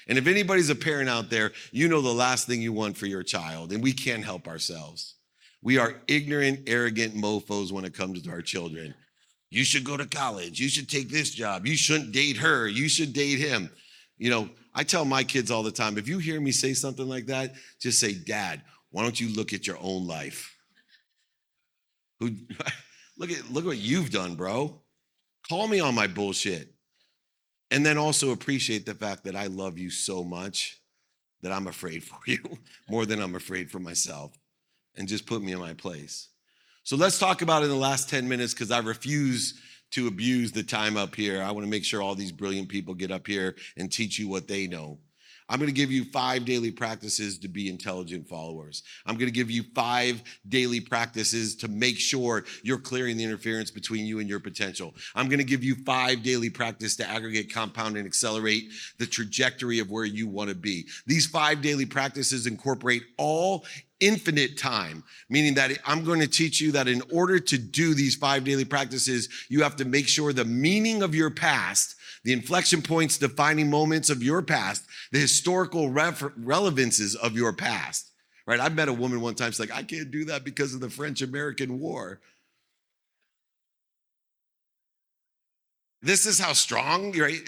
And 0.07 0.17
if 0.17 0.25
anybody's 0.25 0.71
a 0.71 0.75
parent 0.75 1.07
out 1.07 1.29
there, 1.29 1.51
you 1.71 1.87
know 1.87 2.01
the 2.01 2.09
last 2.09 2.47
thing 2.47 2.63
you 2.63 2.73
want 2.73 2.97
for 2.97 3.05
your 3.05 3.21
child, 3.21 3.71
and 3.71 3.83
we 3.83 3.93
can't 3.93 4.25
help 4.25 4.47
ourselves. 4.47 5.17
We 5.61 5.77
are 5.77 6.01
ignorant, 6.07 6.61
arrogant 6.67 7.15
mofos 7.15 7.71
when 7.71 7.85
it 7.85 7.93
comes 7.93 8.21
to 8.23 8.31
our 8.31 8.41
children. 8.41 8.95
You 9.49 9.63
should 9.63 9.83
go 9.83 9.97
to 9.97 10.05
college. 10.05 10.59
You 10.59 10.69
should 10.69 10.89
take 10.89 11.09
this 11.09 11.31
job. 11.31 11.67
You 11.67 11.75
shouldn't 11.75 12.13
date 12.13 12.37
her. 12.37 12.67
You 12.67 12.87
should 12.87 13.13
date 13.13 13.39
him. 13.39 13.69
You 14.17 14.29
know, 14.29 14.49
I 14.73 14.83
tell 14.83 15.05
my 15.05 15.23
kids 15.23 15.51
all 15.51 15.63
the 15.63 15.71
time 15.71 15.97
if 15.97 16.07
you 16.07 16.17
hear 16.17 16.39
me 16.39 16.51
say 16.51 16.73
something 16.73 17.07
like 17.07 17.25
that, 17.27 17.53
just 17.79 17.99
say, 17.99 18.13
Dad, 18.13 18.61
why 18.89 19.03
don't 19.03 19.19
you 19.19 19.29
look 19.35 19.53
at 19.53 19.67
your 19.67 19.77
own 19.81 20.07
life? 20.07 20.55
Who 22.19 22.31
look 23.17 23.31
at 23.31 23.51
look 23.51 23.65
what 23.65 23.77
you've 23.77 24.09
done, 24.09 24.35
bro. 24.35 24.81
Call 25.49 25.67
me 25.67 25.79
on 25.79 25.95
my 25.95 26.07
bullshit. 26.07 26.73
And 27.71 27.85
then 27.85 27.97
also 27.97 28.31
appreciate 28.31 28.85
the 28.85 28.93
fact 28.93 29.23
that 29.25 29.35
I 29.35 29.47
love 29.47 29.77
you 29.77 29.89
so 29.89 30.23
much 30.23 30.81
that 31.41 31.51
I'm 31.51 31.67
afraid 31.67 32.03
for 32.03 32.19
you 32.25 32.39
more 32.89 33.05
than 33.05 33.19
I'm 33.19 33.35
afraid 33.35 33.69
for 33.69 33.79
myself. 33.79 34.31
And 34.95 35.07
just 35.07 35.25
put 35.25 35.41
me 35.41 35.53
in 35.53 35.59
my 35.59 35.73
place. 35.73 36.29
So 36.83 36.95
let's 36.95 37.19
talk 37.19 37.41
about 37.41 37.63
in 37.63 37.69
the 37.69 37.75
last 37.75 38.09
10 38.09 38.27
minutes 38.27 38.53
because 38.53 38.71
I 38.71 38.79
refuse 38.79 39.59
to 39.91 40.07
abuse 40.07 40.51
the 40.51 40.63
time 40.63 40.97
up 40.97 41.15
here. 41.15 41.41
I 41.41 41.51
want 41.51 41.65
to 41.65 41.69
make 41.69 41.85
sure 41.85 42.01
all 42.01 42.15
these 42.15 42.31
brilliant 42.31 42.69
people 42.69 42.93
get 42.93 43.11
up 43.11 43.27
here 43.27 43.55
and 43.77 43.91
teach 43.91 44.17
you 44.17 44.27
what 44.27 44.47
they 44.47 44.67
know. 44.67 44.99
I'm 45.51 45.59
going 45.59 45.67
to 45.67 45.75
give 45.75 45.91
you 45.91 46.05
five 46.05 46.45
daily 46.45 46.71
practices 46.71 47.37
to 47.39 47.49
be 47.49 47.69
intelligent 47.69 48.25
followers. 48.25 48.83
I'm 49.05 49.15
going 49.15 49.27
to 49.27 49.33
give 49.33 49.51
you 49.51 49.63
five 49.75 50.23
daily 50.47 50.79
practices 50.79 51.57
to 51.57 51.67
make 51.67 51.97
sure 51.97 52.45
you're 52.63 52.77
clearing 52.77 53.17
the 53.17 53.25
interference 53.25 53.69
between 53.69 54.05
you 54.05 54.19
and 54.19 54.29
your 54.29 54.39
potential. 54.39 54.95
I'm 55.13 55.27
going 55.27 55.39
to 55.39 55.45
give 55.45 55.61
you 55.61 55.75
five 55.83 56.23
daily 56.23 56.49
practices 56.49 56.95
to 56.97 57.09
aggregate, 57.09 57.53
compound, 57.53 57.97
and 57.97 58.05
accelerate 58.05 58.71
the 58.97 59.05
trajectory 59.05 59.79
of 59.79 59.91
where 59.91 60.05
you 60.05 60.25
want 60.25 60.49
to 60.49 60.55
be. 60.55 60.87
These 61.05 61.27
five 61.27 61.61
daily 61.61 61.85
practices 61.85 62.47
incorporate 62.47 63.03
all 63.17 63.65
infinite 64.01 64.57
time, 64.57 65.03
meaning 65.29 65.53
that 65.53 65.71
I'm 65.85 66.03
going 66.03 66.19
to 66.19 66.27
teach 66.27 66.59
you 66.59 66.73
that 66.73 66.89
in 66.89 67.01
order 67.13 67.39
to 67.39 67.57
do 67.57 67.93
these 67.93 68.15
five 68.15 68.43
daily 68.43 68.65
practices, 68.65 69.29
you 69.47 69.63
have 69.63 69.77
to 69.77 69.85
make 69.85 70.07
sure 70.07 70.33
the 70.33 70.43
meaning 70.43 71.01
of 71.03 71.15
your 71.15 71.29
past 71.29 71.95
the 72.23 72.33
inflection 72.33 72.81
points, 72.81 73.17
defining 73.17 73.69
moments 73.69 74.09
of 74.09 74.21
your 74.21 74.41
past, 74.41 74.85
the 75.11 75.19
historical 75.19 75.89
refer- 75.89 76.33
relevances 76.37 77.15
of 77.15 77.35
your 77.35 77.53
past. 77.53 78.09
Right? 78.45 78.59
I 78.59 78.69
met 78.69 78.89
a 78.89 78.93
woman 78.93 79.21
one 79.21 79.35
time. 79.35 79.51
She's 79.51 79.59
like, 79.59 79.75
I 79.75 79.83
can't 79.83 80.11
do 80.11 80.25
that 80.25 80.43
because 80.43 80.73
of 80.73 80.81
the 80.81 80.89
French 80.89 81.21
American 81.21 81.79
War. 81.79 82.19
This 86.01 86.25
is 86.25 86.39
how 86.39 86.53
strong, 86.53 87.17
right? 87.17 87.47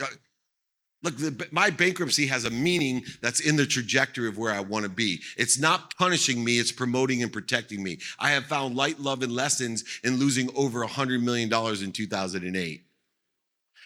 Look, 1.04 1.18
the, 1.18 1.48
my 1.52 1.70
bankruptcy 1.70 2.26
has 2.28 2.46
a 2.46 2.50
meaning 2.50 3.04
that's 3.22 3.42
in 3.42 3.58
the 3.58 3.66
trajectory 3.66 4.30
of 4.30 4.38
where 4.38 4.54
I 4.54 4.62
want 4.62 4.84
to 4.84 4.90
be. 4.90 5.20
It's 5.38 5.60
not 5.60 5.96
punishing 5.98 6.44
me, 6.44 6.60
it's 6.60 6.72
promoting 6.72 7.22
and 7.22 7.32
protecting 7.32 7.84
me. 7.84 8.00
I 8.20 8.32
have 8.32 8.46
found 8.46 8.76
light, 8.76 9.00
love, 9.00 9.22
and 9.22 9.32
lessons 9.32 9.84
in 10.04 10.16
losing 10.16 10.50
over 10.56 10.86
$100 10.86 11.22
million 11.22 11.54
in 11.84 11.92
2008 11.92 12.84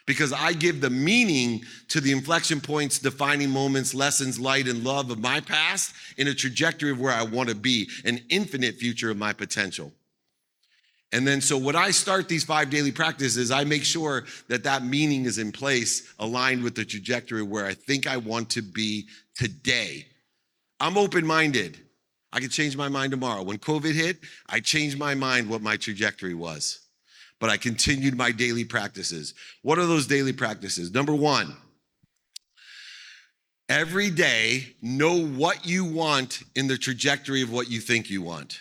because 0.06 0.32
I 0.32 0.54
give 0.54 0.80
the 0.80 0.90
meaning 0.90 1.64
to 1.90 2.00
the 2.00 2.12
inflection 2.12 2.62
points, 2.62 2.98
defining 2.98 3.50
moments, 3.50 3.94
lessons, 3.94 4.40
light, 4.40 4.68
and 4.68 4.84
love 4.84 5.12
of 5.12 5.20
my 5.20 5.42
past 5.42 5.94
in 6.18 6.30
a 6.30 6.34
trajectory 6.34 6.92
of 6.92 7.00
where 7.00 7.14
I 7.14 7.24
want 7.24 7.50
to 7.50 7.56
be, 7.56 7.90
an 8.06 8.22
infinite 8.30 8.76
future 8.76 9.12
of 9.12 9.18
my 9.18 9.34
potential. 9.34 9.92
And 11.14 11.26
then, 11.26 11.40
so 11.40 11.58
when 11.58 11.76
I 11.76 11.92
start 11.92 12.28
these 12.28 12.44
five 12.44 12.70
daily 12.70 12.92
practices, 12.92 13.50
I 13.50 13.64
make 13.64 13.84
sure 13.84 14.26
that 14.50 14.64
that 14.66 14.84
meaning 14.84 15.26
is 15.26 15.38
in 15.38 15.52
place, 15.52 16.14
aligned 16.20 16.64
with 16.64 16.76
the 16.76 16.84
trajectory 16.84 17.44
where 17.44 17.66
I 17.66 17.74
think 17.74 18.08
I 18.08 18.18
want 18.18 18.50
to 18.52 18.62
be 18.62 19.08
today. 19.36 20.06
I'm 20.80 20.98
open 20.98 21.26
minded. 21.26 21.80
I 22.34 22.42
could 22.42 22.52
change 22.52 22.76
my 22.76 22.90
mind 22.90 23.12
tomorrow. 23.12 23.42
When 23.44 23.58
COVID 23.58 23.94
hit, 23.94 24.18
I 24.50 24.60
changed 24.60 24.98
my 24.98 25.16
mind 25.16 25.50
what 25.50 25.62
my 25.62 25.78
trajectory 25.78 26.34
was 26.34 26.88
but 27.40 27.50
I 27.50 27.58
continued 27.58 28.18
my 28.18 28.32
daily 28.32 28.64
practices. 28.64 29.34
What 29.62 29.78
are 29.78 29.86
those 29.86 30.08
daily 30.08 30.34
practices? 30.34 30.92
Number 30.92 31.14
one, 31.14 31.56
every 33.70 34.10
day, 34.10 34.76
know 34.82 35.26
what 35.26 35.66
you 35.66 35.86
want 35.86 36.44
in 36.56 36.68
the 36.68 36.78
trajectory 36.78 37.42
of 37.42 37.52
what 37.52 37.70
you 37.70 37.80
think 37.80 38.10
you 38.10 38.22
want. 38.22 38.60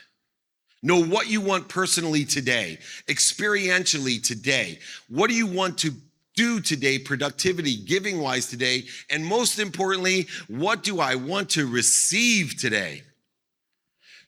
Know 0.83 1.03
what 1.03 1.29
you 1.29 1.41
want 1.41 1.69
personally 1.69 2.25
today, 2.25 2.79
experientially 3.09 4.23
today. 4.23 4.79
What 5.09 5.29
do 5.29 5.35
you 5.35 5.47
want 5.47 5.79
to 5.79 5.93
do 6.35 6.61
today, 6.61 6.99
productivity, 6.99 7.77
giving 7.77 8.21
wise 8.21 8.47
today? 8.47 8.85
And 9.11 9.25
most 9.25 9.59
importantly, 9.59 10.29
what 10.49 10.83
do 10.83 11.01
I 11.01 11.15
want 11.15 11.51
to 11.51 11.67
receive 11.67 12.57
today? 12.59 13.03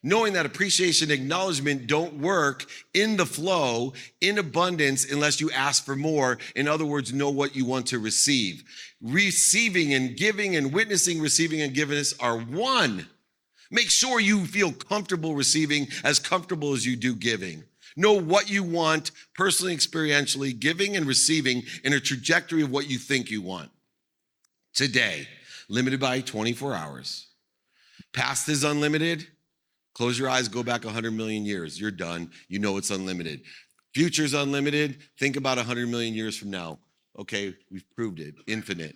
knowing 0.01 0.33
that 0.33 0.45
appreciation 0.45 1.11
acknowledgement 1.11 1.87
don't 1.87 2.13
work 2.15 2.65
in 2.93 3.17
the 3.17 3.25
flow 3.25 3.93
in 4.21 4.37
abundance 4.37 5.11
unless 5.11 5.41
you 5.41 5.51
ask 5.51 5.83
for 5.83 5.95
more 5.95 6.37
in 6.55 6.67
other 6.67 6.85
words 6.85 7.11
know 7.11 7.29
what 7.29 7.55
you 7.55 7.65
want 7.65 7.85
to 7.85 7.99
receive 7.99 8.63
receiving 9.01 9.93
and 9.93 10.15
giving 10.15 10.55
and 10.55 10.73
witnessing 10.73 11.19
receiving 11.19 11.61
and 11.61 11.73
giving 11.73 12.01
are 12.19 12.37
one 12.37 13.07
make 13.71 13.89
sure 13.89 14.19
you 14.19 14.45
feel 14.45 14.71
comfortable 14.71 15.35
receiving 15.35 15.87
as 16.03 16.19
comfortable 16.19 16.73
as 16.73 16.85
you 16.85 16.95
do 16.95 17.15
giving 17.15 17.63
know 17.97 18.13
what 18.13 18.49
you 18.49 18.63
want 18.63 19.11
personally 19.35 19.75
experientially 19.75 20.57
giving 20.57 20.95
and 20.95 21.05
receiving 21.05 21.63
in 21.83 21.93
a 21.93 21.99
trajectory 21.99 22.61
of 22.61 22.71
what 22.71 22.89
you 22.89 22.97
think 22.97 23.29
you 23.29 23.41
want 23.41 23.69
today 24.73 25.27
limited 25.69 25.99
by 25.99 26.21
24 26.21 26.73
hours 26.73 27.27
past 28.13 28.47
is 28.49 28.63
unlimited 28.63 29.27
Close 29.99 30.17
your 30.17 30.29
eyes, 30.29 30.47
go 30.47 30.63
back 30.63 30.85
100 30.85 31.11
million 31.11 31.43
years. 31.43 31.77
You're 31.77 31.91
done. 31.91 32.31
You 32.47 32.59
know 32.59 32.77
it's 32.77 32.89
unlimited. 32.89 33.41
Future's 33.93 34.33
unlimited. 34.33 34.99
Think 35.17 35.35
about 35.35 35.57
100 35.57 35.89
million 35.89 36.13
years 36.13 36.37
from 36.37 36.51
now. 36.51 36.79
Okay, 37.17 37.53
we've 37.69 37.83
proved 37.93 38.21
it. 38.21 38.35
Infinite. 38.47 38.95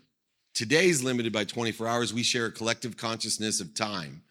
Today's 0.53 1.03
limited 1.03 1.33
by 1.33 1.43
24 1.43 1.89
hours. 1.89 2.13
We 2.13 2.23
share 2.23 2.45
a 2.45 2.51
collective 2.51 2.95
consciousness 2.95 3.59
of 3.59 3.73
time, 3.73 4.21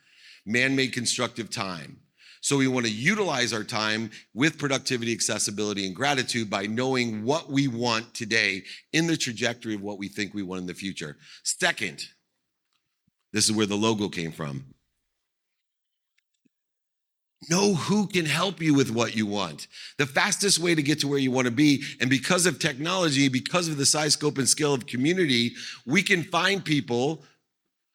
man 0.44 0.76
made 0.76 0.92
constructive 0.92 1.50
time. 1.50 1.98
So 2.40 2.56
we 2.56 2.66
want 2.66 2.86
to 2.86 2.92
utilize 2.92 3.52
our 3.52 3.62
time 3.62 4.10
with 4.34 4.58
productivity, 4.58 5.12
accessibility, 5.12 5.86
and 5.86 5.94
gratitude 5.94 6.50
by 6.50 6.66
knowing 6.66 7.24
what 7.24 7.48
we 7.48 7.68
want 7.68 8.12
today 8.14 8.64
in 8.92 9.06
the 9.06 9.16
trajectory 9.16 9.76
of 9.76 9.82
what 9.82 9.98
we 9.98 10.08
think 10.08 10.34
we 10.34 10.42
want 10.42 10.62
in 10.62 10.66
the 10.66 10.74
future. 10.74 11.16
Second, 11.44 12.04
this 13.32 13.44
is 13.44 13.52
where 13.52 13.66
the 13.66 13.76
logo 13.76 14.08
came 14.08 14.32
from. 14.32 14.64
Know 17.48 17.74
who 17.74 18.08
can 18.08 18.26
help 18.26 18.60
you 18.60 18.74
with 18.74 18.90
what 18.90 19.16
you 19.16 19.26
want. 19.26 19.68
The 19.98 20.06
fastest 20.06 20.58
way 20.58 20.74
to 20.74 20.82
get 20.82 21.00
to 21.00 21.08
where 21.08 21.18
you 21.18 21.30
want 21.30 21.46
to 21.46 21.52
be, 21.52 21.82
and 22.00 22.10
because 22.10 22.46
of 22.46 22.58
technology, 22.58 23.28
because 23.28 23.68
of 23.68 23.76
the 23.76 23.86
size, 23.86 24.14
scope, 24.14 24.38
and 24.38 24.48
scale 24.48 24.74
of 24.74 24.86
community, 24.86 25.52
we 25.86 26.02
can 26.02 26.22
find 26.24 26.64
people 26.64 27.24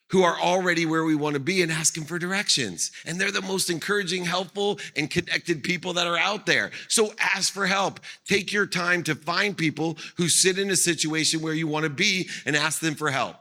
who 0.09 0.23
are 0.23 0.39
already 0.39 0.85
where 0.85 1.03
we 1.03 1.15
want 1.15 1.33
to 1.33 1.39
be 1.39 1.61
and 1.61 1.71
ask 1.71 1.93
them 1.93 2.05
for 2.05 2.17
directions. 2.17 2.91
And 3.05 3.19
they're 3.19 3.31
the 3.31 3.41
most 3.41 3.69
encouraging, 3.69 4.25
helpful, 4.25 4.79
and 4.95 5.09
connected 5.09 5.63
people 5.63 5.93
that 5.93 6.07
are 6.07 6.17
out 6.17 6.45
there. 6.45 6.71
So 6.87 7.13
ask 7.19 7.51
for 7.51 7.65
help. 7.65 7.99
Take 8.25 8.53
your 8.53 8.65
time 8.65 9.03
to 9.03 9.15
find 9.15 9.57
people 9.57 9.97
who 10.15 10.29
sit 10.29 10.57
in 10.57 10.69
a 10.69 10.75
situation 10.75 11.41
where 11.41 11.53
you 11.53 11.67
want 11.67 11.83
to 11.83 11.89
be 11.89 12.29
and 12.45 12.55
ask 12.55 12.79
them 12.79 12.95
for 12.95 13.11
help. 13.11 13.35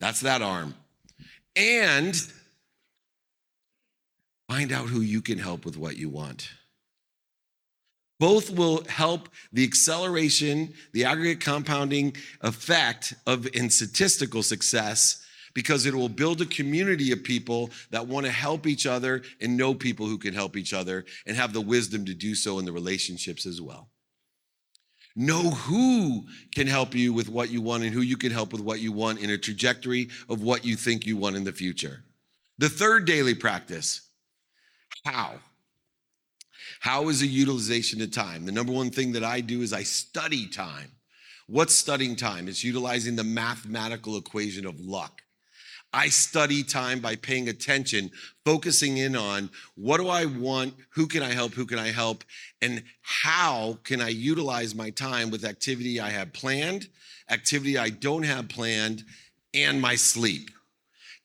That's 0.00 0.20
that 0.20 0.42
arm. 0.42 0.74
And 1.56 2.16
Find 4.52 4.70
out 4.70 4.90
who 4.90 5.00
you 5.00 5.22
can 5.22 5.38
help 5.38 5.64
with 5.64 5.78
what 5.78 5.96
you 5.96 6.10
want. 6.10 6.50
Both 8.20 8.50
will 8.50 8.84
help 8.84 9.30
the 9.50 9.64
acceleration, 9.64 10.74
the 10.92 11.06
aggregate 11.06 11.40
compounding 11.40 12.14
effect 12.42 13.14
of 13.26 13.48
in 13.54 13.70
statistical 13.70 14.42
success 14.42 15.21
because 15.54 15.86
it 15.86 15.94
will 15.94 16.08
build 16.08 16.40
a 16.40 16.46
community 16.46 17.12
of 17.12 17.22
people 17.22 17.70
that 17.90 18.06
want 18.06 18.26
to 18.26 18.32
help 18.32 18.66
each 18.66 18.86
other 18.86 19.22
and 19.40 19.56
know 19.56 19.74
people 19.74 20.06
who 20.06 20.18
can 20.18 20.34
help 20.34 20.56
each 20.56 20.72
other 20.72 21.04
and 21.26 21.36
have 21.36 21.52
the 21.52 21.60
wisdom 21.60 22.04
to 22.06 22.14
do 22.14 22.34
so 22.34 22.58
in 22.58 22.64
the 22.64 22.72
relationships 22.72 23.46
as 23.46 23.60
well. 23.60 23.88
Know 25.14 25.50
who 25.50 26.26
can 26.54 26.66
help 26.66 26.94
you 26.94 27.12
with 27.12 27.28
what 27.28 27.50
you 27.50 27.60
want 27.60 27.82
and 27.82 27.92
who 27.92 28.00
you 28.00 28.16
can 28.16 28.32
help 28.32 28.52
with 28.52 28.62
what 28.62 28.80
you 28.80 28.92
want 28.92 29.20
in 29.20 29.30
a 29.30 29.38
trajectory 29.38 30.08
of 30.28 30.42
what 30.42 30.64
you 30.64 30.74
think 30.74 31.06
you 31.06 31.16
want 31.16 31.36
in 31.36 31.44
the 31.44 31.52
future. 31.52 32.02
The 32.58 32.68
third 32.68 33.04
daily 33.06 33.34
practice 33.34 34.08
how? 35.04 35.40
How 36.80 37.08
is 37.08 37.22
a 37.22 37.26
utilization 37.26 38.00
of 38.02 38.10
time? 38.10 38.44
The 38.44 38.52
number 38.52 38.72
one 38.72 38.90
thing 38.90 39.12
that 39.12 39.24
I 39.24 39.40
do 39.40 39.62
is 39.62 39.72
I 39.72 39.82
study 39.82 40.46
time. 40.46 40.92
What's 41.46 41.74
studying 41.74 42.16
time? 42.16 42.48
It's 42.48 42.64
utilizing 42.64 43.16
the 43.16 43.24
mathematical 43.24 44.16
equation 44.16 44.66
of 44.66 44.80
luck. 44.80 45.22
I 45.92 46.08
study 46.08 46.62
time 46.62 47.00
by 47.00 47.16
paying 47.16 47.48
attention, 47.48 48.10
focusing 48.44 48.96
in 48.96 49.14
on 49.14 49.50
what 49.74 49.98
do 49.98 50.08
I 50.08 50.24
want, 50.24 50.74
who 50.90 51.06
can 51.06 51.22
I 51.22 51.32
help, 51.32 51.52
who 51.52 51.66
can 51.66 51.78
I 51.78 51.88
help, 51.88 52.24
and 52.62 52.82
how 53.02 53.78
can 53.84 54.00
I 54.00 54.08
utilize 54.08 54.74
my 54.74 54.90
time 54.90 55.30
with 55.30 55.44
activity 55.44 56.00
I 56.00 56.10
have 56.10 56.32
planned, 56.32 56.88
activity 57.30 57.76
I 57.76 57.90
don't 57.90 58.22
have 58.22 58.48
planned, 58.48 59.04
and 59.52 59.80
my 59.80 59.96
sleep. 59.96 60.50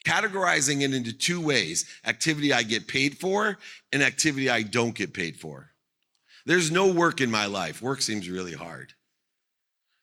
Categorizing 0.05 0.81
it 0.81 0.93
into 0.93 1.13
two 1.13 1.41
ways 1.41 1.85
activity 2.05 2.53
I 2.53 2.63
get 2.63 2.87
paid 2.87 3.17
for 3.17 3.57
and 3.91 4.03
activity 4.03 4.49
I 4.49 4.63
don't 4.63 4.95
get 4.95 5.13
paid 5.13 5.37
for. 5.37 5.71
There's 6.45 6.71
no 6.71 6.91
work 6.91 7.19
in 7.19 7.31
my 7.31 7.45
life. 7.45 7.81
Work 7.81 8.01
seems 8.01 8.29
really 8.29 8.53
hard. 8.53 8.93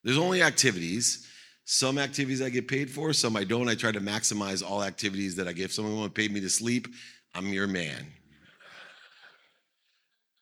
There's 0.03 0.19
only 0.19 0.43
activities 0.43 1.27
some 1.65 1.99
activities 1.99 2.43
I 2.43 2.51
get 2.51 2.69
paid 2.69 2.91
for, 2.91 3.13
some 3.13 3.37
I 3.37 3.45
don't. 3.45 3.69
I 3.69 3.75
try 3.75 3.91
to 3.91 4.01
maximize 4.01 4.63
all 4.63 4.83
activities 4.83 5.35
that 5.37 5.49
I 5.49 5.53
get. 5.53 5.67
If 5.67 5.73
someone 5.73 6.11
pay 6.11 6.29
me 6.29 6.41
to 6.41 6.51
sleep, 6.51 6.89
I'm 7.35 7.49
your 7.49 7.67
man. 7.67 8.07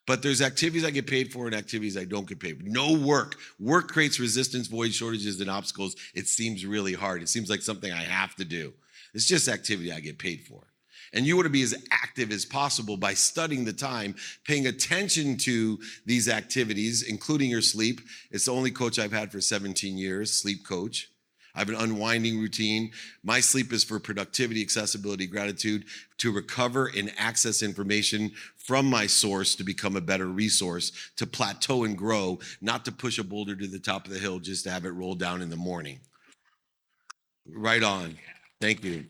But 0.05 0.21
there's 0.21 0.43
activities 0.43 0.85
I 0.85 0.91
get 0.91 1.07
paid 1.07 1.33
for 1.33 1.47
and 1.47 1.55
activities 1.55 1.97
I 1.97 2.05
don't 2.05 2.27
get 2.27 2.41
paid 2.41 2.59
for. 2.59 2.65
No 2.65 2.99
work. 2.99 3.37
Work 3.61 3.89
creates 3.89 4.19
resistance, 4.19 4.67
void, 4.67 4.93
shortages, 4.93 5.41
and 5.41 5.49
obstacles. 5.49 5.95
It 6.13 6.27
seems 6.27 6.67
really 6.67 6.93
hard. 6.93 7.23
It 7.23 7.29
seems 7.29 7.49
like 7.49 7.63
something 7.63 7.93
I 7.93 8.03
have 8.03 8.35
to 8.37 8.45
do. 8.45 8.73
It's 9.15 9.27
just 9.27 9.47
activity 9.47 9.93
I 9.93 10.01
get 10.01 10.19
paid 10.19 10.43
for. 10.43 10.72
And 11.13 11.27
you 11.27 11.37
want 11.37 11.47
to 11.47 11.51
be 11.51 11.63
as 11.63 11.75
active 11.91 12.31
as 12.33 12.45
possible 12.45 12.97
by 12.97 13.15
studying 13.15 13.65
the 13.65 13.73
time, 13.73 14.15
paying 14.47 14.67
attention 14.67 15.37
to 15.39 15.79
these 16.07 16.29
activities, 16.29 17.03
including 17.03 17.51
your 17.51 17.61
sleep. 17.61 18.01
It's 18.31 18.47
the 18.47 18.53
only 18.53 18.71
coach 18.71 18.99
I've 18.99 19.13
had 19.13 19.31
for 19.31 19.41
17 19.41 19.99
years, 19.99 20.33
sleep 20.33 20.67
coach. 20.67 21.09
I 21.55 21.59
have 21.59 21.69
an 21.69 21.75
unwinding 21.75 22.41
routine. 22.41 22.93
My 23.23 23.41
sleep 23.41 23.73
is 23.73 23.85
for 23.85 24.01
productivity, 24.01 24.63
accessibility, 24.63 25.27
gratitude, 25.27 25.85
to 26.19 26.33
recover 26.33 26.91
and 26.97 27.13
access 27.19 27.63
information 27.63 28.33
from 28.57 28.87
my 28.87 29.07
source 29.07 29.55
to 29.57 29.65
become 29.65 29.97
a 29.97 30.01
better 30.01 30.27
resource, 30.27 30.93
to 31.17 31.27
plateau 31.27 31.85
and 31.85 31.99
grow, 31.99 32.39
not 32.63 32.87
to 32.87 32.93
push 32.93 33.19
a 33.19 33.25
boulder 33.25 33.55
to 33.55 33.67
the 33.67 33.79
top 33.79 34.07
of 34.07 34.13
the 34.13 34.19
hill 34.19 34.39
just 34.39 34.65
to 34.65 34.71
have 34.71 34.87
it 34.87 34.91
roll 34.91 35.15
down 35.15 35.43
in 35.43 35.51
the 35.51 35.57
morning. 35.57 36.01
Right 37.47 37.83
on. 37.83 38.17
Thank 38.61 38.83
you. 38.85 39.07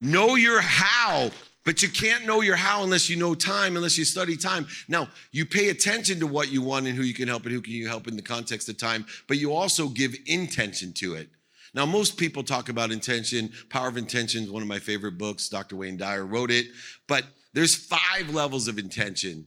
Know 0.00 0.36
your 0.36 0.60
how 0.60 1.30
but 1.68 1.82
you 1.82 1.88
can't 1.90 2.24
know 2.24 2.40
your 2.40 2.56
how 2.56 2.82
unless 2.82 3.10
you 3.10 3.16
know 3.16 3.34
time, 3.34 3.76
unless 3.76 3.98
you 3.98 4.04
study 4.06 4.38
time. 4.38 4.66
Now, 4.88 5.08
you 5.32 5.44
pay 5.44 5.68
attention 5.68 6.18
to 6.20 6.26
what 6.26 6.50
you 6.50 6.62
want 6.62 6.86
and 6.86 6.96
who 6.96 7.02
you 7.02 7.12
can 7.12 7.28
help 7.28 7.42
and 7.42 7.52
who 7.52 7.60
can 7.60 7.74
you 7.74 7.86
help 7.86 8.08
in 8.08 8.16
the 8.16 8.22
context 8.22 8.70
of 8.70 8.78
time, 8.78 9.04
but 9.26 9.36
you 9.36 9.52
also 9.52 9.88
give 9.88 10.14
intention 10.24 10.94
to 10.94 11.12
it. 11.12 11.28
Now, 11.74 11.84
most 11.84 12.16
people 12.16 12.42
talk 12.42 12.70
about 12.70 12.90
intention. 12.90 13.52
Power 13.68 13.88
of 13.88 13.98
Intention 13.98 14.44
is 14.44 14.50
one 14.50 14.62
of 14.62 14.68
my 14.68 14.78
favorite 14.78 15.18
books. 15.18 15.50
Dr. 15.50 15.76
Wayne 15.76 15.98
Dyer 15.98 16.24
wrote 16.24 16.50
it, 16.50 16.68
but 17.06 17.24
there's 17.52 17.74
five 17.74 18.30
levels 18.32 18.66
of 18.66 18.78
intention. 18.78 19.44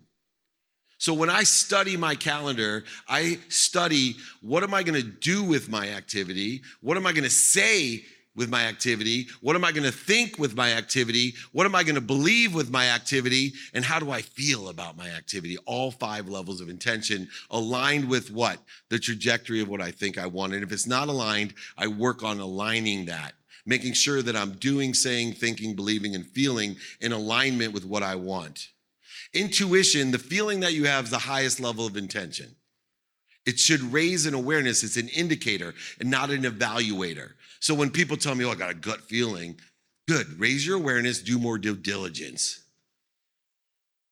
So 0.99 1.15
when 1.15 1.31
I 1.31 1.41
study 1.41 1.97
my 1.97 2.13
calendar, 2.13 2.83
I 3.09 3.39
study 3.49 4.17
what 4.41 4.61
am 4.61 4.75
I 4.75 4.83
going 4.83 5.01
to 5.01 5.07
do 5.07 5.43
with 5.43 5.69
my 5.69 5.89
activity? 5.89 6.61
What 6.81 6.97
am 6.97 7.07
I 7.07 7.13
going 7.13 7.23
to 7.23 7.31
say 7.31 8.03
with 8.36 8.50
my 8.50 8.63
activity? 8.63 9.28
What 9.41 9.56
am 9.56 9.65
I 9.65 9.72
going 9.72 9.84
to 9.84 9.91
think 9.91 10.39
with 10.39 10.56
my 10.56 10.74
activity? 10.74 11.34
What 11.52 11.65
am 11.65 11.76
I 11.76 11.84
going 11.84 11.96
to 11.96 12.02
believe 12.02 12.54
with 12.54 12.72
my 12.72 12.88
activity? 12.88 13.54
And 13.74 13.84
how 13.84 14.00
do 14.00 14.12
I 14.12 14.22
feel 14.22 14.70
about 14.70 14.98
my 14.98 15.10
activity? 15.10 15.58
All 15.65 15.91
five 15.91 16.30
levels 16.30 16.62
of 16.62 16.70
intention 16.70 17.28
aligned 17.50 18.08
with 18.10 18.32
what? 18.32 18.60
The 18.89 19.00
trajectory 19.00 19.62
of 19.62 19.67
what 19.67 19.82
I 19.82 19.91
think 19.91 20.17
I 20.17 20.28
want. 20.28 20.54
And 20.54 20.63
if 20.63 20.72
it's 20.72 20.88
not 20.88 21.10
aligned, 21.10 21.54
I 21.78 21.88
work 21.88 22.24
on 22.24 22.39
aligning 22.39 23.06
that, 23.06 23.34
making 23.65 23.94
sure 23.94 24.22
that 24.22 24.36
I'm 24.36 24.54
doing, 24.54 24.94
saying, 24.94 25.34
thinking, 25.34 25.76
believing, 25.76 26.15
and 26.15 26.26
feeling 26.26 26.78
in 27.02 27.12
alignment 27.12 27.74
with 27.74 27.86
what 27.86 28.04
I 28.04 28.15
want. 28.15 28.70
Intuition, 29.34 30.12
the 30.12 30.20
feeling 30.20 30.62
that 30.62 30.74
you 30.74 30.86
have 30.86 31.06
is 31.06 31.10
the 31.10 31.17
highest 31.17 31.60
level 31.60 31.86
of 31.86 31.98
intention. 31.98 32.56
It 33.46 33.60
should 33.60 33.82
raise 33.82 34.26
an 34.26 34.34
awareness. 34.34 34.84
It's 34.84 34.98
an 34.98 35.08
indicator 35.10 35.74
and 36.00 36.12
not 36.12 36.30
an 36.30 36.44
evaluator. 36.44 37.32
So 37.62 37.74
when 37.74 37.91
people 37.91 38.17
tell 38.17 38.36
me, 38.36 38.43
oh, 38.43 38.52
I 38.52 38.56
got 38.56 38.71
a 38.71 38.76
gut 38.76 39.02
feeling, 39.02 39.56
good, 40.08 40.28
raise 40.39 40.65
your 40.65 40.78
awareness, 40.78 41.21
do 41.21 41.39
more 41.39 41.58
due 41.58 41.76
diligence. 41.76 42.63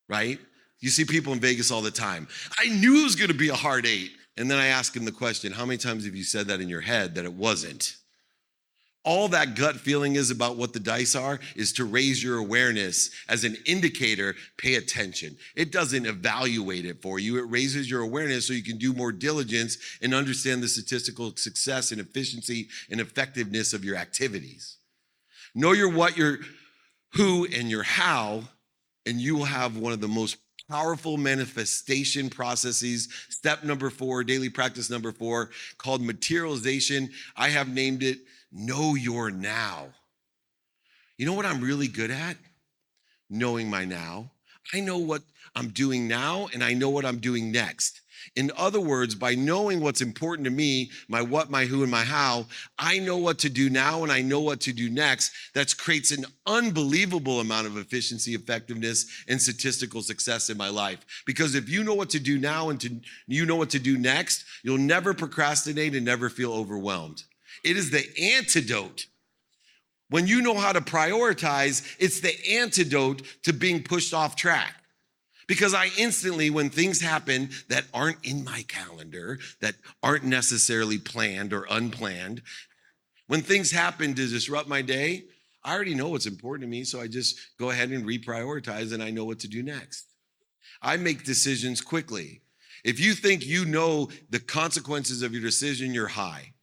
Right? 0.07 0.39
You 0.79 0.89
see 0.89 1.03
people 1.03 1.33
in 1.33 1.39
Vegas 1.39 1.71
all 1.71 1.81
the 1.81 1.91
time. 1.91 2.27
I 2.57 2.69
knew 2.69 3.01
it 3.01 3.03
was 3.03 3.15
going 3.15 3.31
to 3.31 3.37
be 3.37 3.49
a 3.49 3.55
hard 3.55 3.85
eight. 3.85 4.11
And 4.37 4.49
then 4.49 4.57
I 4.57 4.67
ask 4.67 4.93
them 4.93 5.03
the 5.03 5.11
question, 5.11 5.51
how 5.51 5.65
many 5.65 5.77
times 5.77 6.05
have 6.05 6.15
you 6.15 6.23
said 6.23 6.47
that 6.47 6.61
in 6.61 6.69
your 6.69 6.79
head 6.79 7.15
that 7.15 7.25
it 7.25 7.33
wasn't? 7.33 7.97
All 9.05 9.29
that 9.29 9.55
gut 9.55 9.77
feeling 9.77 10.15
is 10.15 10.29
about 10.29 10.57
what 10.57 10.73
the 10.73 10.79
dice 10.79 11.15
are 11.15 11.39
is 11.55 11.71
to 11.73 11.85
raise 11.85 12.23
your 12.23 12.37
awareness 12.37 13.09
as 13.29 13.43
an 13.43 13.55
indicator 13.65 14.35
pay 14.57 14.75
attention 14.75 15.35
it 15.55 15.71
doesn't 15.71 16.05
evaluate 16.05 16.85
it 16.85 17.01
for 17.01 17.19
you 17.19 17.37
it 17.37 17.49
raises 17.49 17.89
your 17.89 18.01
awareness 18.01 18.47
so 18.47 18.53
you 18.53 18.63
can 18.63 18.77
do 18.77 18.93
more 18.93 19.11
diligence 19.11 19.77
and 20.01 20.13
understand 20.13 20.61
the 20.61 20.67
statistical 20.67 21.35
success 21.35 21.91
and 21.91 22.01
efficiency 22.01 22.67
and 22.91 22.99
effectiveness 22.99 23.73
of 23.73 23.85
your 23.85 23.95
activities 23.95 24.77
know 25.55 25.71
your 25.71 25.89
what 25.89 26.17
your 26.17 26.39
who 27.13 27.47
and 27.53 27.69
your 27.69 27.83
how 27.83 28.43
and 29.05 29.19
you 29.19 29.35
will 29.35 29.45
have 29.45 29.77
one 29.77 29.93
of 29.93 30.01
the 30.01 30.07
most 30.07 30.37
powerful 30.69 31.17
manifestation 31.17 32.29
processes. 32.29 33.09
Step 33.29 33.63
number 33.63 33.89
four, 33.89 34.23
daily 34.23 34.49
practice 34.49 34.89
number 34.89 35.11
four, 35.11 35.49
called 35.77 36.01
materialization. 36.01 37.09
I 37.35 37.49
have 37.49 37.69
named 37.69 38.03
it 38.03 38.19
know 38.51 38.95
your 38.95 39.31
now. 39.31 39.87
You 41.17 41.25
know 41.25 41.33
what 41.33 41.45
I'm 41.45 41.61
really 41.61 41.87
good 41.87 42.11
at? 42.11 42.37
Knowing 43.29 43.69
my 43.69 43.85
now. 43.85 44.31
I 44.73 44.79
know 44.79 44.97
what 44.97 45.21
I'm 45.55 45.69
doing 45.69 46.07
now 46.07 46.47
and 46.53 46.63
I 46.63 46.73
know 46.73 46.89
what 46.89 47.05
I'm 47.05 47.19
doing 47.19 47.51
next. 47.51 48.01
In 48.35 48.51
other 48.57 48.81
words, 48.81 49.15
by 49.15 49.35
knowing 49.35 49.79
what's 49.79 50.01
important 50.01 50.45
to 50.45 50.51
me, 50.51 50.91
my 51.07 51.21
what, 51.21 51.49
my 51.49 51.65
who, 51.65 51.83
and 51.83 51.91
my 51.91 52.03
how, 52.03 52.45
I 52.77 52.99
know 52.99 53.17
what 53.17 53.39
to 53.39 53.49
do 53.49 53.69
now 53.69 54.03
and 54.03 54.11
I 54.11 54.21
know 54.21 54.41
what 54.41 54.59
to 54.61 54.73
do 54.73 54.89
next. 54.89 55.31
That 55.53 55.75
creates 55.77 56.11
an 56.11 56.25
unbelievable 56.45 57.39
amount 57.39 57.67
of 57.67 57.77
efficiency, 57.77 58.35
effectiveness, 58.35 59.05
and 59.27 59.41
statistical 59.41 60.01
success 60.01 60.49
in 60.49 60.57
my 60.57 60.69
life. 60.69 60.99
Because 61.25 61.55
if 61.55 61.69
you 61.69 61.83
know 61.83 61.95
what 61.95 62.09
to 62.11 62.19
do 62.19 62.37
now 62.37 62.69
and 62.69 62.79
to, 62.81 62.99
you 63.27 63.45
know 63.45 63.55
what 63.55 63.69
to 63.71 63.79
do 63.79 63.97
next, 63.97 64.45
you'll 64.63 64.77
never 64.77 65.13
procrastinate 65.13 65.95
and 65.95 66.05
never 66.05 66.29
feel 66.29 66.53
overwhelmed. 66.53 67.23
It 67.63 67.77
is 67.77 67.91
the 67.91 68.05
antidote. 68.37 69.07
When 70.09 70.27
you 70.27 70.41
know 70.41 70.55
how 70.55 70.71
to 70.71 70.81
prioritize, 70.81 71.95
it's 71.99 72.19
the 72.19 72.35
antidote 72.57 73.21
to 73.43 73.53
being 73.53 73.83
pushed 73.83 74.13
off 74.13 74.35
track. 74.35 74.75
Because 75.47 75.73
I 75.73 75.89
instantly, 75.97 76.49
when 76.51 76.69
things 76.69 77.01
happen 77.01 77.49
that 77.69 77.85
aren't 77.93 78.23
in 78.23 78.43
my 78.43 78.63
calendar, 78.67 79.39
that 79.61 79.75
aren't 80.03 80.23
necessarily 80.23 80.99
planned 80.99 81.53
or 81.53 81.65
unplanned, 81.69 82.43
when 83.27 83.41
things 83.41 83.71
happen 83.71 84.13
to 84.13 84.27
disrupt 84.27 84.67
my 84.67 84.81
day, 84.81 85.23
I 85.63 85.73
already 85.73 85.95
know 85.95 86.09
what's 86.09 86.25
important 86.25 86.63
to 86.63 86.69
me. 86.69 86.83
So 86.83 87.01
I 87.01 87.07
just 87.07 87.39
go 87.59 87.69
ahead 87.69 87.89
and 87.89 88.05
reprioritize 88.05 88.93
and 88.93 89.03
I 89.03 89.11
know 89.11 89.25
what 89.25 89.39
to 89.39 89.47
do 89.47 89.61
next. 89.61 90.05
I 90.81 90.97
make 90.97 91.23
decisions 91.25 91.81
quickly. 91.81 92.41
If 92.83 92.99
you 92.99 93.13
think 93.13 93.45
you 93.45 93.65
know 93.65 94.09
the 94.29 94.39
consequences 94.39 95.21
of 95.21 95.33
your 95.33 95.41
decision, 95.41 95.93
you're 95.93 96.07
high. 96.07 96.53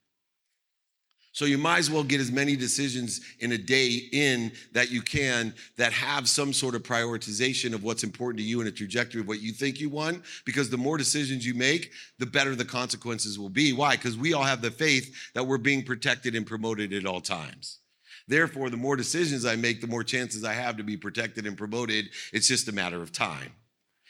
So 1.36 1.44
you 1.44 1.58
might 1.58 1.80
as 1.80 1.90
well 1.90 2.02
get 2.02 2.18
as 2.18 2.32
many 2.32 2.56
decisions 2.56 3.20
in 3.40 3.52
a 3.52 3.58
day 3.58 4.08
in 4.10 4.50
that 4.72 4.90
you 4.90 5.02
can 5.02 5.52
that 5.76 5.92
have 5.92 6.30
some 6.30 6.54
sort 6.54 6.74
of 6.74 6.82
prioritization 6.82 7.74
of 7.74 7.84
what's 7.84 8.04
important 8.04 8.38
to 8.38 8.42
you 8.42 8.60
and 8.60 8.68
a 8.70 8.72
trajectory 8.72 9.20
of 9.20 9.28
what 9.28 9.42
you 9.42 9.52
think 9.52 9.78
you 9.78 9.90
want. 9.90 10.22
Because 10.46 10.70
the 10.70 10.78
more 10.78 10.96
decisions 10.96 11.44
you 11.44 11.52
make, 11.52 11.92
the 12.18 12.24
better 12.24 12.54
the 12.54 12.64
consequences 12.64 13.38
will 13.38 13.50
be. 13.50 13.74
Why? 13.74 13.96
Because 13.96 14.16
we 14.16 14.32
all 14.32 14.44
have 14.44 14.62
the 14.62 14.70
faith 14.70 15.14
that 15.34 15.46
we're 15.46 15.58
being 15.58 15.84
protected 15.84 16.34
and 16.34 16.46
promoted 16.46 16.94
at 16.94 17.04
all 17.04 17.20
times. 17.20 17.80
Therefore, 18.26 18.70
the 18.70 18.78
more 18.78 18.96
decisions 18.96 19.44
I 19.44 19.56
make, 19.56 19.82
the 19.82 19.86
more 19.86 20.04
chances 20.04 20.42
I 20.42 20.54
have 20.54 20.78
to 20.78 20.84
be 20.84 20.96
protected 20.96 21.46
and 21.46 21.54
promoted. 21.54 22.06
It's 22.32 22.48
just 22.48 22.66
a 22.68 22.72
matter 22.72 23.02
of 23.02 23.12
time. 23.12 23.52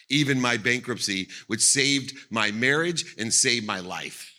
even 0.08 0.40
my 0.40 0.56
bankruptcy, 0.56 1.28
which 1.46 1.60
saved 1.60 2.16
my 2.30 2.50
marriage 2.50 3.16
and 3.18 3.32
saved 3.32 3.66
my 3.66 3.80
life. 3.80 4.32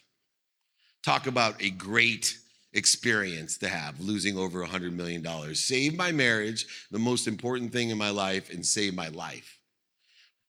Talk 1.04 1.28
about 1.28 1.62
a 1.62 1.70
great 1.70 2.38
experience 2.74 3.58
to 3.60 3.68
have 3.68 4.00
losing 4.00 4.38
over 4.38 4.64
a 4.64 4.68
$100 4.68 4.94
million. 4.94 5.26
Save 5.56 5.96
my 5.96 6.12
marriage, 6.12 6.88
the 6.92 7.00
most 7.00 7.28
important 7.28 7.72
thing 7.72 7.90
in 7.90 7.98
my 7.98 8.10
life, 8.10 8.50
and 8.50 8.66
save 8.66 8.94
my 8.94 9.08
life. 9.10 9.60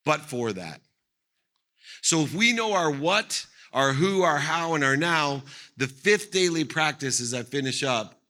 But 0.05 0.23
for 0.23 0.53
that. 0.53 0.81
So 2.03 2.21
if 2.21 2.35
we 2.35 2.53
know 2.53 2.73
our 2.73 2.91
what, 2.91 3.47
our 3.73 3.93
who, 3.93 4.23
our 4.23 4.39
how, 4.39 4.75
and 4.75 4.85
our 4.85 4.97
now, 4.97 5.43
the 5.77 5.87
fifth 5.87 6.31
daily 6.31 6.65
practice 6.65 7.21
as 7.21 7.35
I 7.35 7.43
finish 7.43 7.83
up 7.83 8.21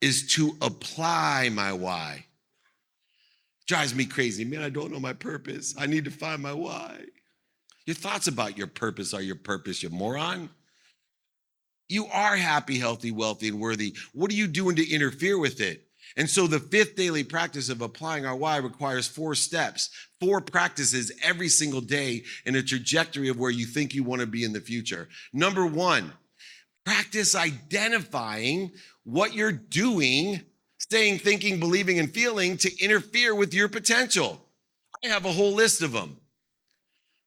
is 0.00 0.26
to 0.34 0.56
apply 0.60 1.48
my 1.52 1.72
why. 1.72 2.26
Drives 3.66 3.94
me 3.94 4.04
crazy. 4.04 4.44
Man, 4.44 4.62
I 4.62 4.68
don't 4.68 4.92
know 4.92 5.00
my 5.00 5.12
purpose. 5.12 5.74
I 5.78 5.86
need 5.86 6.04
to 6.04 6.10
find 6.10 6.42
my 6.42 6.52
why. 6.52 7.00
Your 7.84 7.94
thoughts 7.94 8.26
about 8.26 8.58
your 8.58 8.66
purpose 8.66 9.14
are 9.14 9.22
your 9.22 9.36
purpose, 9.36 9.82
you 9.82 9.90
moron. 9.90 10.50
You 11.88 12.06
are 12.06 12.36
happy, 12.36 12.78
healthy, 12.78 13.12
wealthy, 13.12 13.48
and 13.48 13.60
worthy. 13.60 13.96
What 14.12 14.30
are 14.30 14.34
you 14.34 14.46
doing 14.46 14.76
to 14.76 14.90
interfere 14.90 15.38
with 15.38 15.60
it? 15.60 15.86
And 16.16 16.28
so 16.28 16.46
the 16.46 16.60
fifth 16.60 16.96
daily 16.96 17.24
practice 17.24 17.68
of 17.68 17.82
applying 17.82 18.24
our 18.24 18.36
why 18.36 18.56
requires 18.56 19.06
four 19.06 19.34
steps, 19.34 19.90
four 20.18 20.40
practices 20.40 21.12
every 21.22 21.48
single 21.48 21.82
day 21.82 22.24
in 22.46 22.56
a 22.56 22.62
trajectory 22.62 23.28
of 23.28 23.38
where 23.38 23.50
you 23.50 23.66
think 23.66 23.94
you 23.94 24.02
want 24.02 24.20
to 24.20 24.26
be 24.26 24.42
in 24.42 24.52
the 24.52 24.60
future. 24.60 25.08
Number 25.32 25.66
one, 25.66 26.12
practice 26.86 27.34
identifying 27.34 28.72
what 29.04 29.34
you're 29.34 29.52
doing, 29.52 30.40
saying, 30.90 31.18
thinking, 31.18 31.60
believing, 31.60 31.98
and 31.98 32.12
feeling 32.12 32.56
to 32.58 32.82
interfere 32.82 33.34
with 33.34 33.52
your 33.52 33.68
potential. 33.68 34.40
I 35.04 35.08
have 35.08 35.26
a 35.26 35.32
whole 35.32 35.52
list 35.52 35.82
of 35.82 35.92
them. 35.92 36.16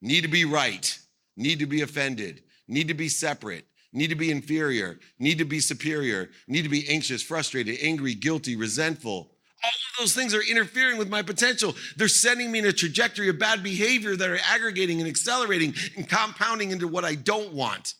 Need 0.01 0.21
to 0.21 0.29
be 0.29 0.45
right, 0.45 0.97
need 1.37 1.59
to 1.59 1.65
be 1.65 1.81
offended, 1.81 2.43
need 2.67 2.87
to 2.87 2.93
be 2.93 3.09
separate, 3.09 3.65
need 3.91 4.09
to 4.09 4.15
be 4.15 4.31
inferior, 4.31 4.99
need 5.17 5.37
to 5.37 5.45
be 5.45 5.59
superior, 5.59 6.29
need 6.47 6.63
to 6.63 6.69
be 6.69 6.87
anxious, 6.89 7.21
frustrated, 7.21 7.77
angry, 7.81 8.13
guilty, 8.13 8.55
resentful. 8.55 9.31
All 9.61 9.69
of 9.69 9.99
those 9.99 10.15
things 10.15 10.33
are 10.33 10.41
interfering 10.41 10.97
with 10.97 11.09
my 11.09 11.21
potential. 11.21 11.75
They're 11.97 12.07
sending 12.07 12.51
me 12.51 12.59
in 12.59 12.65
a 12.65 12.71
trajectory 12.71 13.29
of 13.29 13.39
bad 13.39 13.61
behavior 13.61 14.15
that 14.15 14.29
are 14.29 14.39
aggregating 14.49 14.99
and 14.99 15.09
accelerating 15.09 15.73
and 15.97 16.07
compounding 16.07 16.71
into 16.71 16.87
what 16.87 17.03
I 17.03 17.15
don't 17.15 17.53
want, 17.53 17.95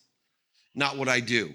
not 0.74 0.96
what 0.96 1.08
I 1.08 1.20
do. 1.20 1.52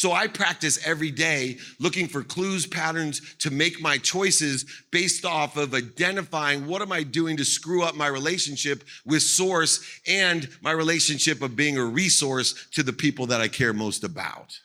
So 0.00 0.12
I 0.12 0.28
practice 0.28 0.78
every 0.86 1.10
day 1.10 1.58
looking 1.78 2.08
for 2.08 2.22
clues, 2.22 2.66
patterns 2.66 3.20
to 3.40 3.50
make 3.50 3.82
my 3.82 3.98
choices 3.98 4.64
based 4.90 5.26
off 5.26 5.58
of 5.58 5.74
identifying 5.74 6.66
what 6.66 6.80
am 6.80 6.90
I 6.90 7.02
doing 7.02 7.36
to 7.36 7.44
screw 7.44 7.82
up 7.82 7.94
my 7.94 8.06
relationship 8.06 8.82
with 9.04 9.20
source 9.20 10.00
and 10.08 10.48
my 10.62 10.70
relationship 10.70 11.42
of 11.42 11.54
being 11.54 11.76
a 11.76 11.84
resource 11.84 12.66
to 12.70 12.82
the 12.82 12.94
people 12.94 13.26
that 13.26 13.42
I 13.42 13.48
care 13.48 13.74
most 13.74 14.02
about. 14.02 14.58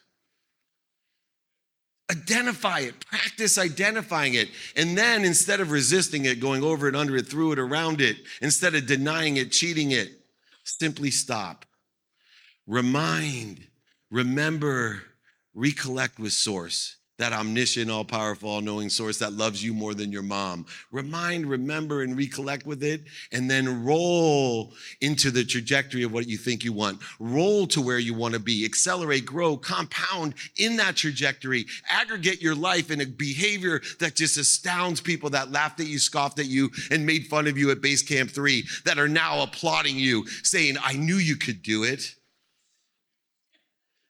Identify 2.09 2.79
it, 2.79 3.05
practice 3.05 3.57
identifying 3.57 4.35
it. 4.35 4.47
And 4.77 4.97
then 4.97 5.25
instead 5.25 5.59
of 5.59 5.69
resisting 5.69 6.23
it, 6.23 6.39
going 6.39 6.63
over 6.63 6.87
it, 6.87 6.95
under 6.95 7.17
it, 7.17 7.27
through 7.27 7.51
it, 7.51 7.59
around 7.59 7.99
it, 7.99 8.15
instead 8.41 8.73
of 8.73 8.87
denying 8.87 9.35
it, 9.35 9.51
cheating 9.51 9.91
it, 9.91 10.11
simply 10.63 11.11
stop. 11.11 11.65
Remind, 12.67 13.67
remember, 14.09 15.01
recollect 15.55 16.19
with 16.19 16.33
source 16.33 16.97
that 17.17 17.33
omniscient 17.33 17.89
all 17.89 18.03
powerful 18.03 18.49
all 18.49 18.61
knowing 18.61 18.89
source 18.89 19.19
that 19.19 19.33
loves 19.33 19.63
you 19.63 19.73
more 19.73 19.93
than 19.93 20.11
your 20.11 20.21
mom. 20.21 20.65
Remind 20.91 21.45
remember 21.45 22.01
and 22.01 22.17
recollect 22.17 22.65
with 22.65 22.83
it 22.83 23.03
and 23.31 23.49
then 23.49 23.85
roll 23.85 24.73
into 25.01 25.31
the 25.31 25.43
trajectory 25.43 26.03
of 26.03 26.11
what 26.11 26.27
you 26.27 26.37
think 26.37 26.63
you 26.63 26.73
want. 26.73 27.01
Roll 27.19 27.67
to 27.67 27.81
where 27.81 27.99
you 27.99 28.13
want 28.13 28.33
to 28.33 28.39
be. 28.39 28.65
Accelerate 28.65 29.25
grow 29.25 29.55
compound 29.55 30.33
in 30.57 30.75
that 30.77 30.95
trajectory. 30.95 31.65
Aggregate 31.89 32.41
your 32.41 32.55
life 32.55 32.91
in 32.91 33.01
a 33.01 33.05
behavior 33.05 33.81
that 33.99 34.15
just 34.15 34.37
astounds 34.37 34.99
people 34.99 35.29
that 35.29 35.51
laughed 35.51 35.79
at 35.79 35.87
you 35.87 35.99
scoffed 35.99 36.39
at 36.39 36.47
you 36.47 36.69
and 36.91 37.05
made 37.05 37.27
fun 37.27 37.47
of 37.47 37.57
you 37.57 37.71
at 37.71 37.81
base 37.81 38.01
camp 38.01 38.29
3 38.29 38.63
that 38.83 38.99
are 38.99 39.07
now 39.07 39.41
applauding 39.41 39.95
you 39.95 40.25
saying 40.43 40.75
i 40.83 40.93
knew 40.93 41.15
you 41.15 41.35
could 41.35 41.61
do 41.61 41.83
it 41.83 42.15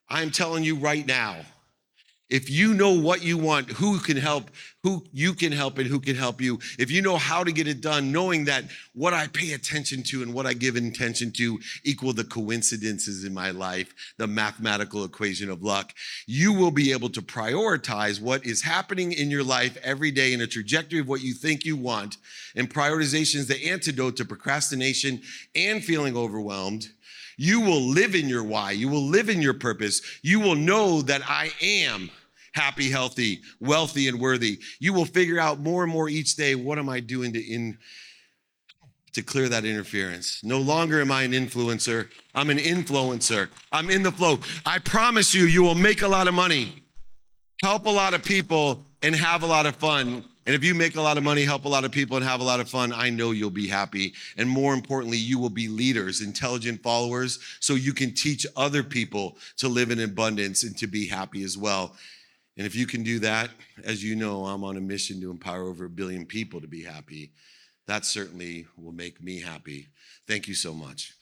I'm 0.09 0.31
telling 0.31 0.63
you 0.63 0.75
right 0.75 1.05
now, 1.05 1.37
if 2.27 2.49
you 2.49 2.73
know 2.73 2.91
what 2.91 3.23
you 3.23 3.37
want, 3.37 3.69
who 3.69 3.99
can 3.99 4.17
help, 4.17 4.49
who 4.81 5.05
you 5.13 5.33
can 5.33 5.51
help, 5.51 5.77
and 5.77 5.85
who 5.85 5.99
can 5.99 6.15
help 6.15 6.41
you, 6.41 6.57
if 6.79 6.89
you 6.89 7.03
know 7.03 7.17
how 7.17 7.43
to 7.43 7.51
get 7.51 7.67
it 7.67 7.81
done, 7.81 8.11
knowing 8.11 8.45
that 8.45 8.63
what 8.93 9.13
I 9.13 9.27
pay 9.27 9.53
attention 9.53 10.01
to 10.03 10.23
and 10.23 10.33
what 10.33 10.47
I 10.47 10.53
give 10.53 10.75
attention 10.75 11.31
to 11.33 11.59
equal 11.83 12.13
the 12.13 12.23
coincidences 12.23 13.25
in 13.25 13.33
my 13.33 13.51
life, 13.51 13.93
the 14.17 14.25
mathematical 14.25 15.03
equation 15.03 15.51
of 15.51 15.61
luck, 15.61 15.93
you 16.25 16.51
will 16.51 16.71
be 16.71 16.91
able 16.91 17.09
to 17.09 17.21
prioritize 17.21 18.19
what 18.19 18.43
is 18.43 18.63
happening 18.63 19.11
in 19.11 19.29
your 19.29 19.43
life 19.43 19.77
every 19.83 20.09
day 20.09 20.33
in 20.33 20.41
a 20.41 20.47
trajectory 20.47 20.99
of 20.99 21.07
what 21.07 21.21
you 21.21 21.33
think 21.35 21.63
you 21.63 21.77
want. 21.77 22.17
And 22.55 22.73
prioritization 22.73 23.35
is 23.35 23.47
the 23.47 23.69
antidote 23.69 24.17
to 24.17 24.25
procrastination 24.25 25.21
and 25.55 25.83
feeling 25.83 26.17
overwhelmed 26.17 26.89
you 27.38 27.62
will 27.62 27.82
live 27.82 28.15
in 28.15 28.30
your 28.30 28.43
why. 28.43 28.71
You 28.71 28.88
will 28.89 29.06
live 29.06 29.30
in 29.30 29.41
your 29.41 29.54
purpose. 29.54 30.02
You 30.21 30.39
will 30.39 30.56
know 30.56 31.02
that 31.04 31.21
I 31.28 31.52
am 31.62 32.10
happy, 32.54 32.89
healthy, 32.89 33.41
wealthy, 33.60 34.08
and 34.08 34.19
worthy. 34.19 34.60
You 34.80 34.93
will 34.93 35.06
figure 35.06 35.39
out 35.39 35.60
more 35.60 35.84
and 35.84 35.91
more 35.91 36.10
each 36.10 36.36
day 36.36 36.56
what 36.56 36.80
am 36.80 36.89
I 36.89 37.00
doing 37.00 37.34
to 37.34 37.39
in 37.39 37.78
to 39.13 39.24
clear 39.24 39.48
that 39.48 39.63
interference. 39.63 40.43
No 40.43 40.60
longer 40.60 41.00
am 41.00 41.10
I 41.10 41.24
an 41.24 41.32
influencer. 41.32 42.10
I'm 42.34 42.50
an 42.50 42.58
influencer. 42.58 43.48
I'm 43.71 43.89
in 43.89 44.04
the 44.04 44.12
flow. 44.12 44.39
I 44.65 44.80
promise 44.80 45.34
you, 45.34 45.45
you 45.45 45.63
will 45.63 45.76
make 45.76 46.02
a 46.02 46.08
lot 46.08 46.28
of 46.28 46.34
money, 46.34 46.84
help 47.63 47.86
a 47.86 47.89
lot 47.89 48.13
of 48.13 48.26
people, 48.26 48.86
and 49.02 49.15
have 49.15 49.41
a 49.43 49.45
lot 49.45 49.65
of 49.65 49.78
fun 49.78 50.26
and 50.45 50.53
if 50.53 50.63
you 50.63 50.75
make 50.75 50.95
a 50.95 51.01
lot 51.01 51.17
of 51.17 51.23
money, 51.23 51.43
help 51.43 51.65
a 51.65 51.69
lot 51.69 51.86
of 51.86 51.91
people, 51.91 52.17
and 52.17 52.25
have 52.25 52.39
a 52.39 52.43
lot 52.43 52.60
of 52.60 52.69
fun, 52.69 52.93
I 52.93 53.10
know 53.10 53.31
you'll 53.31 53.49
be 53.49 53.67
happy. 53.67 54.13
And 54.38 54.47
more 54.47 54.75
importantly, 54.75 55.17
you 55.17 55.39
will 55.39 55.49
be 55.49 55.67
leaders, 55.67 56.21
intelligent 56.21 56.84
followers, 56.84 57.39
so 57.60 57.73
you 57.73 57.93
can 57.93 58.13
teach 58.13 58.45
other 58.55 58.84
people 58.84 59.38
to 59.58 59.67
live 59.67 59.89
in 59.89 59.99
abundance 59.99 60.63
and 60.63 60.77
to 60.77 60.86
be 60.86 61.08
happy 61.08 61.43
as 61.43 61.58
well. 61.58 61.95
And 62.58 62.67
if 62.67 62.75
you 62.75 62.86
can 62.86 63.01
do 63.01 63.17
that, 63.19 63.49
as 63.84 64.03
you 64.03 64.15
know, 64.15 64.45
I'm 64.45 64.63
on 64.63 64.77
a 64.77 64.81
mission 64.81 65.19
to 65.21 65.31
empower 65.31 65.63
over 65.63 65.86
a 65.86 65.89
billion 65.89 66.25
people 66.25 66.62
to 66.62 66.67
be 66.67 66.84
happy. 66.84 67.31
That 67.88 68.05
certainly 68.05 68.67
will 68.77 68.93
make 68.93 69.21
me 69.21 69.41
happy. 69.41 69.88
Thank 70.27 70.47
you 70.47 70.53
so 70.53 70.73
much. 70.73 71.14